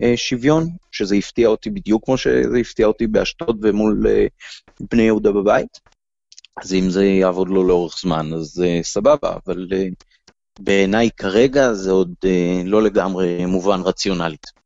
השוויון, 0.00 0.68
שזה 0.92 1.14
הפתיע 1.14 1.48
אותי 1.48 1.70
בדיוק 1.70 2.04
כמו 2.04 2.18
שזה 2.18 2.58
הפתיע 2.60 2.86
אותי 2.86 3.06
באשדוד 3.06 3.58
ומול 3.62 4.06
uh, 4.06 4.86
בני 4.90 5.02
יהודה 5.02 5.32
בבית. 5.32 5.80
אז 6.62 6.72
אם 6.72 6.90
זה 6.90 7.04
יעבוד 7.04 7.48
לו 7.48 7.64
לאורך 7.64 7.98
זמן, 8.00 8.32
אז 8.32 8.62
uh, 8.64 8.84
סבבה, 8.84 9.36
אבל 9.46 9.66
uh, 9.70 10.04
בעיניי 10.58 11.10
כרגע 11.16 11.72
זה 11.72 11.90
עוד 11.90 12.14
אה, 12.24 12.62
לא 12.64 12.82
לגמרי 12.82 13.46
מובן 13.46 13.80
רציונלית. 13.80 14.57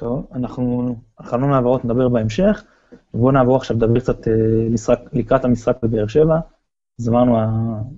טוב, 0.00 0.26
אנחנו, 0.34 0.96
חלון 1.22 1.52
העברות 1.52 1.84
נדבר 1.84 2.08
בהמשך. 2.08 2.64
בואו 3.14 3.32
נעבור 3.32 3.56
עכשיו 3.56 3.76
לדבר 3.76 4.00
קצת 4.00 4.28
אה, 4.28 4.32
משחק, 4.70 5.00
לקראת 5.12 5.44
המשחק 5.44 5.76
בבאר 5.82 6.06
שבע. 6.06 6.40
אז 7.00 7.08
אמרנו, 7.08 7.38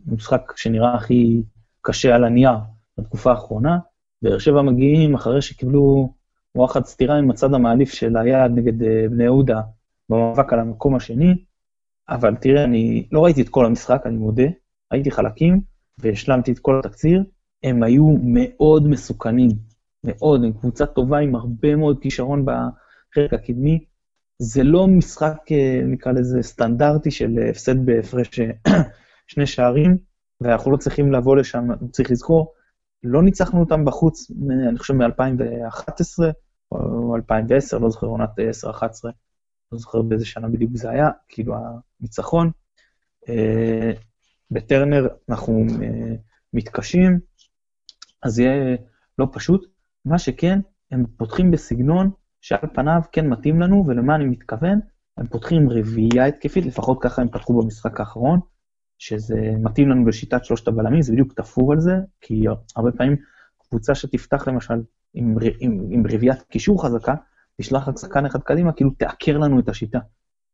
המשחק 0.07 0.53
שנראה 0.57 0.95
הכי 0.95 1.43
קשה 1.81 2.15
על 2.15 2.25
הנייר 2.25 2.55
בתקופה 2.99 3.31
האחרונה. 3.31 3.79
באר 4.23 4.39
שבע 4.39 4.63
מגיעים 4.63 5.15
אחרי 5.15 5.43
שקיבלו 5.43 6.15
וואחד 6.55 6.85
סטירה 6.85 7.19
עם 7.19 7.31
הצד 7.31 7.55
המעליף 7.55 7.93
של 7.93 8.17
היעד 8.17 8.51
נגד 8.55 8.83
אה, 8.83 9.07
בני 9.11 9.25
יהודה 9.25 9.61
במאבק 10.09 10.53
על 10.53 10.59
המקום 10.59 10.95
השני. 10.95 11.35
אבל 12.09 12.37
תראה, 12.37 12.65
אני 12.65 13.07
לא 13.13 13.25
ראיתי 13.25 13.43
את 13.43 13.49
כל 13.49 13.67
המשחק, 13.67 14.03
אני 14.07 14.17
מודה. 14.17 14.47
ראיתי 14.93 15.11
חלקים 15.11 15.61
והשלמתי 15.99 16.53
את 16.53 16.59
כל 16.59 16.79
התקציר, 16.79 17.25
הם 17.63 17.83
היו 17.83 18.07
מאוד 18.23 18.89
מסוכנים, 18.89 19.51
מאוד, 20.05 20.45
הם 20.45 20.53
קבוצה 20.53 20.87
טובה 20.87 21.19
עם 21.19 21.35
הרבה 21.35 21.77
מאוד 21.77 21.99
כישרון 22.01 22.45
בחלק 22.45 23.33
הקדמי. 23.33 23.85
זה 24.39 24.63
לא 24.63 24.87
משחק, 24.87 25.37
אה, 25.51 25.81
נקרא 25.85 26.13
לזה, 26.13 26.43
סטנדרטי 26.43 27.11
של 27.11 27.39
הפסד 27.51 27.87
בהפרש 27.87 28.41
אה, 28.41 28.51
שני 29.27 29.47
שערים, 29.47 29.99
ואנחנו 30.41 30.71
לא 30.73 30.77
צריכים 30.77 31.13
לבוא 31.13 31.37
לשם, 31.37 31.69
צריך 31.91 32.11
לזכור, 32.11 32.53
לא 33.03 33.23
ניצחנו 33.23 33.61
אותם 33.61 33.85
בחוץ, 33.85 34.31
אני 34.71 34.79
חושב 34.79 34.95
מ-2011 34.95 36.25
או 36.73 37.17
2010, 37.17 37.79
לא 37.79 37.91
זוכר, 37.91 38.07
עונת 38.07 38.31
10-11, 38.65 38.73
לא 39.73 39.79
זוכר 39.79 40.03
באיזה 40.03 40.27
שנה 40.27 40.49
בדיוק 40.49 40.71
זה 40.75 40.91
היה, 40.91 41.09
כאילו 41.29 41.55
הניצחון. 42.01 42.51
אה, 43.29 43.93
בטרנר 44.51 45.09
אנחנו 45.29 45.67
מתקשים, 46.53 47.21
אז 48.23 48.39
יהיה 48.39 48.77
לא 49.19 49.27
פשוט. 49.33 49.72
מה 50.05 50.19
שכן, 50.19 50.61
הם 50.91 51.05
פותחים 51.17 51.51
בסגנון 51.51 52.11
שעל 52.41 52.69
פניו 52.75 53.01
כן 53.13 53.29
מתאים 53.29 53.61
לנו, 53.61 53.85
ולמה 53.87 54.15
אני 54.15 54.25
מתכוון? 54.25 54.81
הם 55.17 55.27
פותחים 55.27 55.71
רביעייה 55.71 56.27
התקפית, 56.27 56.67
לפחות 56.67 56.99
ככה 57.03 57.23
הם 57.23 57.29
פתחו 57.29 57.63
במשחק 57.63 58.01
האחרון, 58.01 58.41
שזה 58.99 59.41
מתאים 59.63 59.89
לנו 59.89 60.05
בשיטת 60.05 60.45
שלושת 60.45 60.69
הבלמים, 60.69 61.03
זה 61.03 61.13
בדיוק 61.13 61.33
תפור 61.33 61.73
על 61.73 61.81
זה, 61.81 61.93
כי 62.21 62.45
הרבה 62.77 62.93
פעמים 62.93 63.17
קבוצה 63.69 63.95
שתפתח 63.95 64.49
למשל 64.49 64.75
עם, 65.15 65.37
עם, 65.61 65.87
עם 65.91 66.03
רביעיית 66.11 66.43
קישור 66.43 66.85
חזקה, 66.85 67.15
תשלח 67.61 67.89
רק 67.89 67.99
שחקן 67.99 68.27
אחד 68.27 68.41
קדימה, 68.43 68.73
כאילו 68.73 68.91
תעקר 68.91 69.39
לנו 69.39 69.61
את 69.61 69.69
השיטה. 69.69 69.99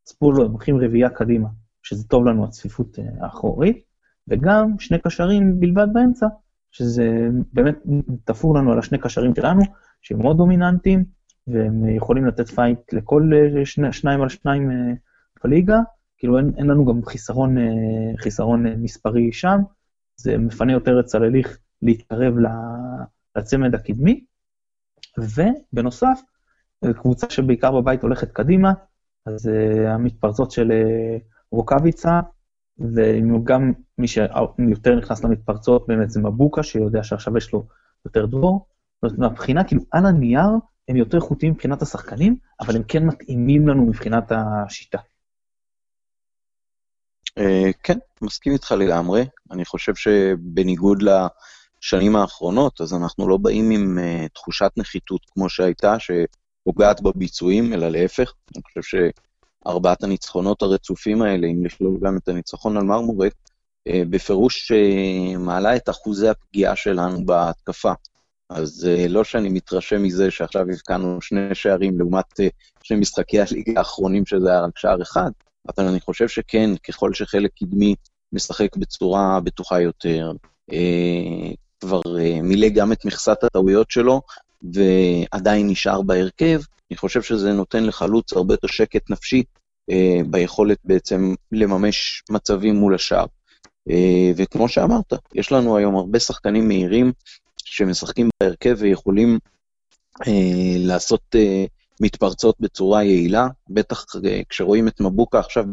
אז 0.09 0.13
פה 0.13 0.33
לא, 0.37 0.45
הם 0.45 0.51
הולכים 0.51 0.77
רביעייה 0.77 1.11
קדימה, 1.11 1.49
שזה 1.83 2.09
טוב 2.09 2.27
לנו 2.27 2.45
הצפיפות 2.45 2.99
אה, 2.99 3.05
האחורית, 3.21 3.85
וגם 4.29 4.79
שני 4.79 4.99
קשרים 4.99 5.61
בלבד 5.61 5.87
באמצע, 5.93 6.27
שזה 6.71 7.29
באמת 7.53 7.79
תפור 8.25 8.55
לנו 8.55 8.73
על 8.73 8.79
השני 8.79 8.99
קשרים 8.99 9.35
שלנו, 9.35 9.63
שהם 10.03 10.19
מאוד 10.19 10.37
דומיננטיים, 10.37 11.05
והם 11.47 11.89
יכולים 11.89 12.27
לתת 12.27 12.49
פייט 12.49 12.93
לכל 12.93 13.31
אה, 13.35 13.67
שני, 13.67 13.93
שניים 13.93 14.23
על 14.23 14.29
שניים 14.29 14.71
אה, 14.71 14.77
בליגה, 15.45 15.79
כאילו 16.17 16.39
אין, 16.39 16.53
אין 16.57 16.67
לנו 16.67 16.85
גם 16.85 17.05
חיסרון, 17.05 17.59
אה, 17.59 17.63
חיסרון 18.17 18.67
מספרי 18.67 19.33
שם, 19.33 19.59
זה 20.17 20.39
מפנה 20.39 20.73
יותר 20.73 21.01
את 21.01 21.05
צלליך 21.05 21.59
להתקרב 21.83 22.35
לצמד 23.37 23.75
הקדמי, 23.75 24.25
ובנוסף, 25.19 26.21
קבוצה 26.97 27.31
שבעיקר 27.31 27.81
בבית 27.81 28.03
הולכת 28.03 28.33
קדימה, 28.33 28.73
אז 29.27 29.51
המתפרצות 29.87 30.51
של 30.51 30.73
רוקאביצה 31.53 32.21
וגם 32.79 33.73
מי 33.99 34.09
שיותר 34.09 34.95
נכנס 34.95 35.25
למתפרצות 35.25 35.87
באמת 35.89 36.11
זה 36.11 36.21
מבוקה, 36.21 36.63
שיודע 36.63 37.03
שעכשיו 37.03 37.37
יש 37.37 37.53
לו 37.53 37.67
יותר 38.05 38.27
דרור. 38.27 38.67
זאת 39.03 39.03
אומרת, 39.03 39.19
מהבחינה, 39.19 39.65
כאילו, 39.65 39.83
על 39.91 40.07
הנייר 40.07 40.49
הם 40.89 40.97
יותר 40.97 41.17
איכותיים 41.17 41.53
מבחינת 41.53 41.83
השחקנים, 41.83 42.37
אבל 42.61 42.77
הם 42.77 42.83
כן 42.83 43.07
מתאימים 43.07 43.69
לנו 43.69 43.87
מבחינת 43.87 44.33
השיטה. 44.33 44.99
אה, 47.39 47.71
כן, 47.83 47.99
מסכים 48.23 48.53
איתך 48.53 48.73
לגמרי. 48.73 49.27
אני 49.51 49.65
חושב 49.65 49.95
שבניגוד 49.95 51.03
לשנים 51.03 52.17
האחרונות, 52.17 52.81
אז 52.81 52.95
אנחנו 52.95 53.29
לא 53.29 53.37
באים 53.37 53.71
עם 53.71 53.99
uh, 53.99 54.29
תחושת 54.35 54.71
נחיתות 54.77 55.21
כמו 55.35 55.49
שהייתה, 55.49 55.97
שפוגעת 55.99 57.01
בביצועים, 57.01 57.73
אלא 57.73 57.89
להפך. 57.89 58.33
אני 58.55 58.63
חושב 58.63 58.83
ארבעת 59.69 60.03
הניצחונות 60.03 60.63
הרצופים 60.63 61.23
האלה, 61.23 61.47
אם 61.47 61.65
לכלול 61.67 61.99
גם 62.03 62.17
את 62.17 62.29
הניצחון 62.29 62.77
על 62.77 62.83
מרמורק, 62.83 63.33
אה, 63.89 64.03
בפירוש 64.11 64.73
אה, 64.73 65.39
מעלה 65.39 65.77
את 65.77 65.89
אחוזי 65.89 66.29
הפגיעה 66.29 66.77
שלנו 66.77 67.27
בהתקפה. 67.27 67.93
אז 68.51 68.89
אה, 68.89 69.09
לא 69.09 69.25
שאני 69.25 69.49
מתרשם 69.49 70.03
מזה 70.03 70.31
שעכשיו 70.31 70.63
הבקענו 70.63 71.21
שני 71.23 71.55
שערים 71.55 71.99
לעומת 71.99 72.41
שני 72.83 72.97
משחקי 72.97 73.41
הליגה 73.41 73.73
האחרונים 73.77 74.27
שזה 74.27 74.51
היה 74.51 74.61
רק 74.61 74.79
שער 74.79 75.03
אחד, 75.03 75.31
אבל 75.69 75.87
אני 75.87 76.01
חושב 76.01 76.29
שכן, 76.29 76.71
ככל 76.77 77.15
שחלק 77.15 77.51
קדמי 77.59 77.95
משחק 78.33 78.77
בצורה 78.77 79.41
בטוחה 79.41 79.81
יותר, 79.81 80.33
כבר 81.81 82.01
מילא 82.43 82.69
גם 82.69 82.93
את 82.93 83.05
מכסת 83.05 83.45
הטעויות 83.45 83.91
שלו, 83.91 84.21
ועדיין 84.63 85.69
נשאר 85.69 86.03
בהרכב, 86.03 86.61
אני 86.91 86.97
חושב 86.97 87.23
שזה 87.23 87.53
נותן 87.53 87.85
לחלוץ 87.85 88.33
הרבה 88.33 88.55
יותר 88.55 88.67
שקט 88.67 89.11
נפשי 89.11 89.43
ביכולת 90.27 90.79
בעצם 90.85 91.35
לממש 91.53 92.23
מצבים 92.31 92.77
מול 92.77 92.95
השאר. 92.95 93.27
אה, 93.91 94.33
וכמו 94.37 94.69
שאמרת, 94.69 95.13
יש 95.35 95.53
לנו 95.53 95.77
היום 95.77 95.97
הרבה 95.97 96.21
שחקנים 96.21 96.69
מהירים 96.69 97.13
שמשחקים 97.65 98.29
בהרכב 98.43 98.77
ויכולים 98.79 99.39
אה, 100.27 100.77
לעשות 100.79 101.23
אה, 101.35 101.65
מתפרצות 102.01 102.57
בצורה 102.61 103.05
יעילה, 103.05 103.49
בטח 103.71 104.05
אה, 104.25 104.41
כשרואים 104.49 104.89
את 104.89 105.01
מבוקה 105.01 105.39
עכשיו 105.39 105.65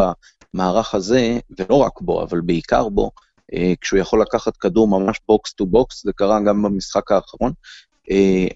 במערך 0.54 0.96
הזה, 0.96 1.40
ולא 1.60 1.76
רק 1.76 2.02
בו, 2.02 2.24
אבל 2.24 2.42
בעיקר 2.42 2.90
בו, 2.90 3.12
אה, 3.54 3.74
כשהוא 3.82 4.00
יכול 4.00 4.22
לקחת 4.22 4.58
כדור 4.58 4.88
ממש 4.88 5.20
box 5.28 5.54
to 5.54 5.66
box, 5.66 6.04
זה 6.04 6.14
קרה 6.14 6.40
גם 6.48 6.64
במשחק 6.64 7.12
האחרון, 7.12 7.52
אה, 7.52 7.95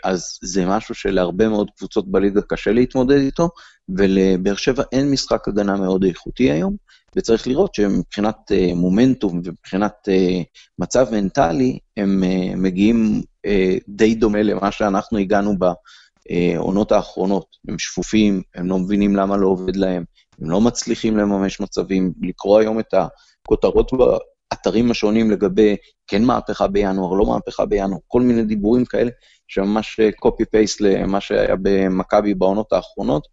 אז 0.03 0.39
זה 0.43 0.65
משהו 0.65 0.95
שלהרבה 0.95 1.49
מאוד 1.49 1.69
קבוצות 1.77 2.11
בליגה 2.11 2.41
קשה 2.41 2.71
להתמודד 2.71 3.17
איתו, 3.17 3.49
ולבאר 3.97 4.55
שבע 4.55 4.83
אין 4.91 5.11
משחק 5.11 5.47
הגנה 5.47 5.75
מאוד 5.75 6.03
איכותי 6.03 6.51
היום, 6.51 6.75
וצריך 7.15 7.47
לראות 7.47 7.75
שמבחינת 7.75 8.35
אה, 8.51 8.75
מומנטום 8.75 9.41
ומבחינת 9.43 9.93
אה, 10.07 10.43
מצב 10.79 11.07
מנטלי, 11.11 11.79
הם 11.97 12.23
מגיעים 12.55 13.21
די 13.87 14.15
דומה 14.15 14.41
למה 14.41 14.71
שאנחנו 14.71 15.17
הגענו 15.17 15.55
בעונות 15.57 16.91
האחרונות. 16.91 17.45
הם 17.67 17.79
שפופים, 17.79 18.41
הם 18.55 18.67
לא 18.67 18.79
מבינים 18.79 19.15
למה 19.15 19.37
לא 19.37 19.47
עובד 19.47 19.75
להם, 19.75 20.03
הם 20.41 20.49
לא 20.49 20.61
מצליחים 20.61 21.17
לממש 21.17 21.59
מצבים. 21.59 22.13
לקרוא 22.21 22.59
היום 22.59 22.79
את 22.79 22.93
הכותרות 22.93 23.91
באתרים 23.93 24.91
השונים 24.91 25.31
לגבי 25.31 25.75
כן 26.07 26.23
מהפכה 26.23 26.67
בינואר, 26.67 27.13
לא 27.13 27.25
מהפכה 27.25 27.65
בינואר, 27.65 27.99
כל 28.07 28.21
מיני 28.21 28.43
דיבורים 28.43 28.85
כאלה, 28.85 29.11
שממש 29.49 29.99
copy-paste 30.25 30.77
למה 30.79 31.21
שהיה 31.21 31.55
במכבי 31.61 32.33
בעונות 32.33 32.73
האחרונות. 32.73 33.27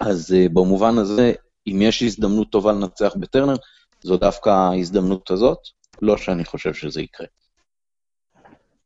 אז 0.00 0.34
uh, 0.36 0.52
במובן 0.52 0.98
הזה, 0.98 1.32
אם 1.66 1.78
יש 1.82 2.02
הזדמנות 2.02 2.50
טובה 2.50 2.72
לנצח 2.72 3.12
בטרנר, 3.20 3.54
זו 4.02 4.16
דווקא 4.16 4.50
ההזדמנות 4.50 5.30
הזאת, 5.30 5.58
לא 6.02 6.16
שאני 6.16 6.44
חושב 6.44 6.74
שזה 6.74 7.00
יקרה. 7.00 7.26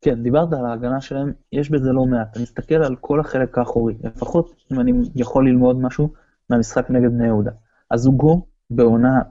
כן, 0.01 0.22
דיברת 0.22 0.53
על 0.53 0.66
ההגנה 0.66 1.01
שלהם, 1.01 1.33
יש 1.53 1.70
בזה 1.70 1.93
לא 1.93 2.05
מעט. 2.05 2.29
אתה 2.31 2.41
מסתכל 2.41 2.75
על 2.75 2.97
כל 3.01 3.20
החלק 3.20 3.59
האחורי, 3.59 3.95
לפחות 4.05 4.55
אם 4.72 4.81
אני 4.81 4.93
יכול 5.14 5.49
ללמוד 5.49 5.81
משהו 5.81 6.12
מהמשחק 6.51 6.91
נגד 6.91 7.11
בני 7.11 7.27
יהודה. 7.27 7.51
אז 7.91 8.01
זוגו 8.01 8.47
בעונה 8.70 9.22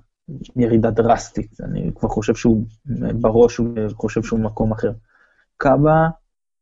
ירידה 0.56 0.92
דרסטית, 0.92 1.62
אני 1.62 1.92
כבר 1.96 2.10
חושב 2.10 2.36
שהוא 2.36 2.64
בראש, 3.22 3.58
הוא 3.58 3.68
חושב 3.96 4.24
שהוא 4.24 4.40
מקום 4.40 4.72
אחר. 4.72 4.92
קאבה 5.58 6.08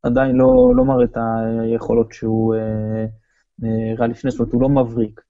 עדיין 0.03 0.35
לא, 0.35 0.73
לא 0.75 0.85
מראה 0.85 1.03
את 1.03 1.17
היכולות 1.61 2.13
שהוא 2.13 2.55
אה, 2.55 3.05
אה, 3.63 3.93
ראה 3.97 4.07
לפני, 4.07 4.31
זאת 4.31 4.39
אומרת, 4.39 4.53
הוא 4.53 4.61
לא 4.61 4.69
מבריק. 4.69 5.21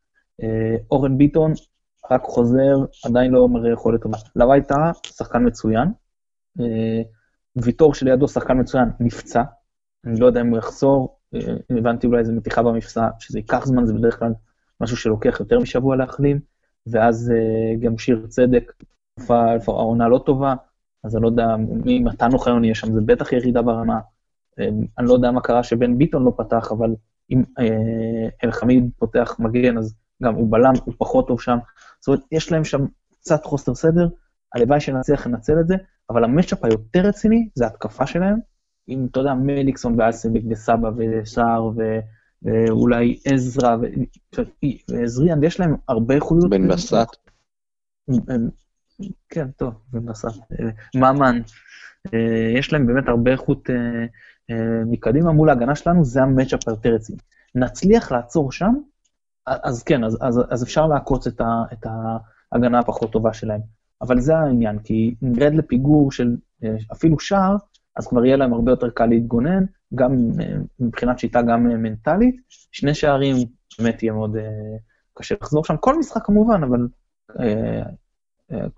אה, 0.44 0.76
אורן 0.92 1.18
ביטון 1.18 1.54
רק 2.12 2.24
חוזר, 2.24 2.76
עדיין 3.06 3.32
לא 3.32 3.48
מראה 3.50 3.74
יכולת 3.74 4.02
טובה. 4.02 4.18
לוואי 4.36 4.62
טאה, 4.62 4.92
שחקן 5.04 5.48
מצוין. 5.48 5.88
אה, 6.60 7.02
ויטור 7.56 7.94
שלידו, 7.94 8.28
שחקן 8.28 8.60
מצוין, 8.60 8.90
נפצע. 9.00 9.44
אני 10.06 10.20
לא 10.20 10.26
יודע 10.26 10.42
אם 10.42 10.48
הוא 10.48 10.58
יחזור, 10.58 11.18
אה, 11.36 11.40
הבנתי 11.70 12.08
אולי 12.08 12.20
איזה 12.20 12.34
מתיחה 12.34 12.64
במפסע, 12.64 13.08
שזה 13.20 13.40
ייקח 13.40 13.66
זמן, 13.66 13.86
זה 13.86 13.94
בדרך 13.94 14.20
כלל 14.20 14.34
משהו 14.82 14.98
שלוקח 14.98 15.40
יותר 15.40 15.60
משבוע 15.60 15.96
להחלים, 15.96 16.40
ואז 16.88 17.32
אה, 17.36 17.76
גם 17.80 17.98
שיר 17.98 18.26
צדק, 18.30 18.74
העונה 19.68 20.08
לא 20.08 20.24
טובה, 20.26 20.56
אז 21.04 21.16
אני 21.16 21.24
לא 21.24 21.28
יודע, 21.28 21.56
מתן 21.86 22.34
אוחיון 22.34 22.64
יהיה 22.64 22.76
שם, 22.76 22.94
זה 22.94 23.02
בטח 23.06 23.34
ירידה 23.34 23.62
ברמה. 23.62 24.00
אני 24.60 25.08
לא 25.08 25.14
יודע 25.14 25.32
מה 25.32 25.42
קרה 25.42 25.64
שבן 25.64 25.98
ביטון 25.98 26.24
לא 26.24 26.34
פתח, 26.38 26.72
אבל 26.72 26.96
אם 27.30 27.44
אלחמיד 28.44 28.90
פותח 29.00 29.36
מגן, 29.40 29.78
אז 29.78 29.96
גם 30.24 30.36
הוא 30.36 30.52
בלם, 30.52 30.74
הוא 30.86 30.94
פחות 30.98 31.28
טוב 31.28 31.42
שם. 31.42 31.58
זאת 32.00 32.08
אומרת, 32.08 32.22
יש 32.32 32.52
להם 32.52 32.64
שם 32.64 32.86
קצת 33.20 33.46
חוסר 33.46 33.76
סדר, 33.76 34.08
הלוואי 34.56 34.80
שנצליח 34.80 35.28
לנצל 35.28 35.60
את 35.60 35.68
זה, 35.68 35.76
אבל 36.10 36.24
המצ'אפ 36.24 36.66
היותר 36.66 37.00
רציני 37.00 37.50
זה 37.56 37.66
התקפה 37.66 38.08
שלהם, 38.08 38.40
עם, 38.88 39.08
אתה 39.12 39.20
יודע, 39.20 39.34
מליקסון 39.34 40.00
ואלסנביק 40.00 40.44
וסבא 40.50 40.90
וסער 40.98 41.70
ואולי 42.44 43.20
עזרא 43.26 43.78
ועזריאן, 44.90 45.44
יש 45.44 45.60
להם 45.60 45.76
הרבה 45.88 46.16
איכויות. 46.16 46.50
בן 46.50 46.68
בסט. 46.68 46.94
כן, 49.30 49.52
טוב, 49.52 49.74
בן 49.92 50.06
בסט. 50.06 50.28
ממן, 50.96 51.42
אה, 52.14 52.54
יש 52.58 52.74
להם 52.74 52.88
באמת 52.88 53.08
הרבה 53.08 53.32
איכות 53.32 53.70
אה, 53.70 53.76
אה, 53.76 54.06
מקדימה 54.86 55.32
מול 55.32 55.50
ההגנה 55.50 55.76
שלנו, 55.76 56.06
זה 56.06 56.22
המצ'אפ 56.22 56.68
היותר 56.68 56.94
רציני. 56.94 57.20
נצליח 57.56 58.12
לעצור 58.12 58.52
שם, 58.52 58.74
אז 59.46 59.84
כן, 59.84 60.04
אז, 60.04 60.18
אז, 60.22 60.42
אז 60.50 60.64
אפשר 60.64 60.88
לעקוץ 60.88 61.28
את, 61.28 61.42
ה, 61.42 61.64
את 61.74 61.86
ההגנה 62.52 62.80
הפחות 62.80 63.12
טובה 63.12 63.34
שלהם. 63.34 63.62
אבל 64.02 64.20
זה 64.20 64.38
העניין, 64.38 64.80
כי 64.80 65.16
נרד 65.22 65.54
לפיגור 65.54 66.12
של 66.12 66.36
אה, 66.64 66.76
אפילו 66.92 67.20
שער, 67.20 67.56
אז 67.96 68.08
כבר 68.08 68.26
יהיה 68.26 68.38
להם 68.38 68.54
הרבה 68.54 68.72
יותר 68.72 68.90
קל 68.90 69.06
להתגונן, 69.06 69.64
גם 69.96 70.16
אה, 70.40 70.56
מבחינת 70.80 71.20
שיטה, 71.20 71.42
גם 71.42 71.72
אה, 71.72 71.78
מנטלית. 71.78 72.36
שני 72.50 72.94
שערים, 72.94 73.36
באמת 73.80 74.04
יהיה 74.04 74.14
מאוד 74.14 74.38
קשה 75.14 75.36
לחזור 75.42 75.66
שם. 75.66 75.78
כל 75.78 76.00
משחק 76.00 76.26
כמובן, 76.26 76.64
אבל 76.64 76.88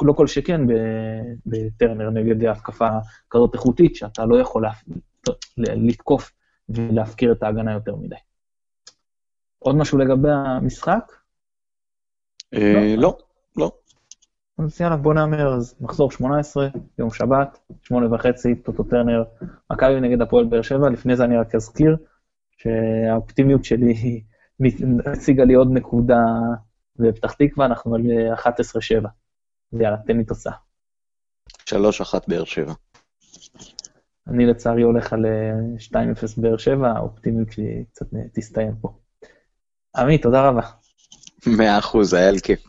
לא 0.02 0.14
כל 0.14 0.28
שכן 0.28 0.62
בטרנר 1.46 2.10
נגד 2.10 2.46
התקפה 2.46 2.90
כזאת 3.30 3.54
איכותית, 3.54 3.96
שאתה 3.96 4.26
לא 4.26 4.40
יכול 4.40 4.66
לתקוף 5.58 6.32
ולהפקיר 6.70 7.32
את 7.32 7.44
ההגנה 7.44 7.74
יותר 7.74 7.96
מדי. 7.96 8.16
עוד 9.60 9.76
משהו 9.76 9.98
לגבי 9.98 10.30
המשחק? 10.32 11.12
לא. 12.52 12.96
לא. 12.98 13.18
לא. 13.58 13.72
אז 14.58 14.82
יאללה, 14.82 14.98
בוא 14.98 15.14
נאמר, 15.14 15.56
אז 15.56 15.76
מחזור 15.82 16.12
18, 16.12 16.68
יום 17.00 17.12
שבת, 17.12 17.60
שמונה 17.82 18.16
וחצי, 18.16 18.56
טוטו 18.56 18.84
טרנר, 18.84 19.24
מכבי 19.72 20.02
נגד 20.02 20.22
הפועל 20.22 20.46
באר 20.46 20.62
שבע. 20.62 20.90
לפני 20.90 21.16
זה 21.16 21.24
אני 21.24 21.38
רק 21.38 21.56
אזכיר 21.56 21.98
שהאופטימיות 22.58 23.66
שלי 23.66 24.22
הציגה 25.06 25.44
לי 25.44 25.54
עוד 25.54 25.68
נקודה 25.72 26.24
בפתח 26.96 27.34
תקווה, 27.34 27.66
אנחנו 27.66 27.96
על 27.96 28.02
11-7. 28.34 29.08
יאללה, 29.74 29.98
תן 30.08 30.18
לי 30.18 30.24
תוצאה. 30.24 30.54
3-1 31.70 31.74
באר 32.28 32.44
שבע. 32.44 32.74
אני 34.28 34.46
לצערי 34.46 34.82
הולך 34.82 35.14
על 35.14 35.26
2-0 35.92 35.96
באר 36.42 36.58
שבע, 36.58 36.92
האופטימיות 36.92 37.52
שלי 37.52 37.86
קצת 37.92 38.06
תסתיים 38.34 38.76
פה. 38.82 38.94
עמית, 39.98 40.24
תודה 40.24 40.48
רבה. 40.50 40.62
מאה 41.58 41.80
אחוז, 41.80 42.14
היה 42.14 42.32
לי 42.32 42.40
כיף. 42.40 42.68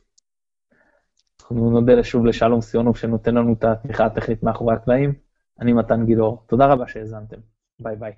אנחנו 1.40 1.70
נודה 1.70 2.04
שוב 2.04 2.26
לשלום 2.26 2.60
סיונוב 2.60 2.96
שנותן 2.96 3.34
לנו 3.34 3.52
את 3.52 3.64
התמיכה 3.64 4.06
הטכנית 4.06 4.42
מאחורי 4.42 4.74
הקלעים. 4.74 5.12
אני 5.60 5.72
מתן 5.72 6.06
גילאור, 6.06 6.44
תודה 6.46 6.66
רבה 6.66 6.88
שהאזנתם. 6.88 7.36
ביי 7.80 7.96
ביי. 7.96 8.12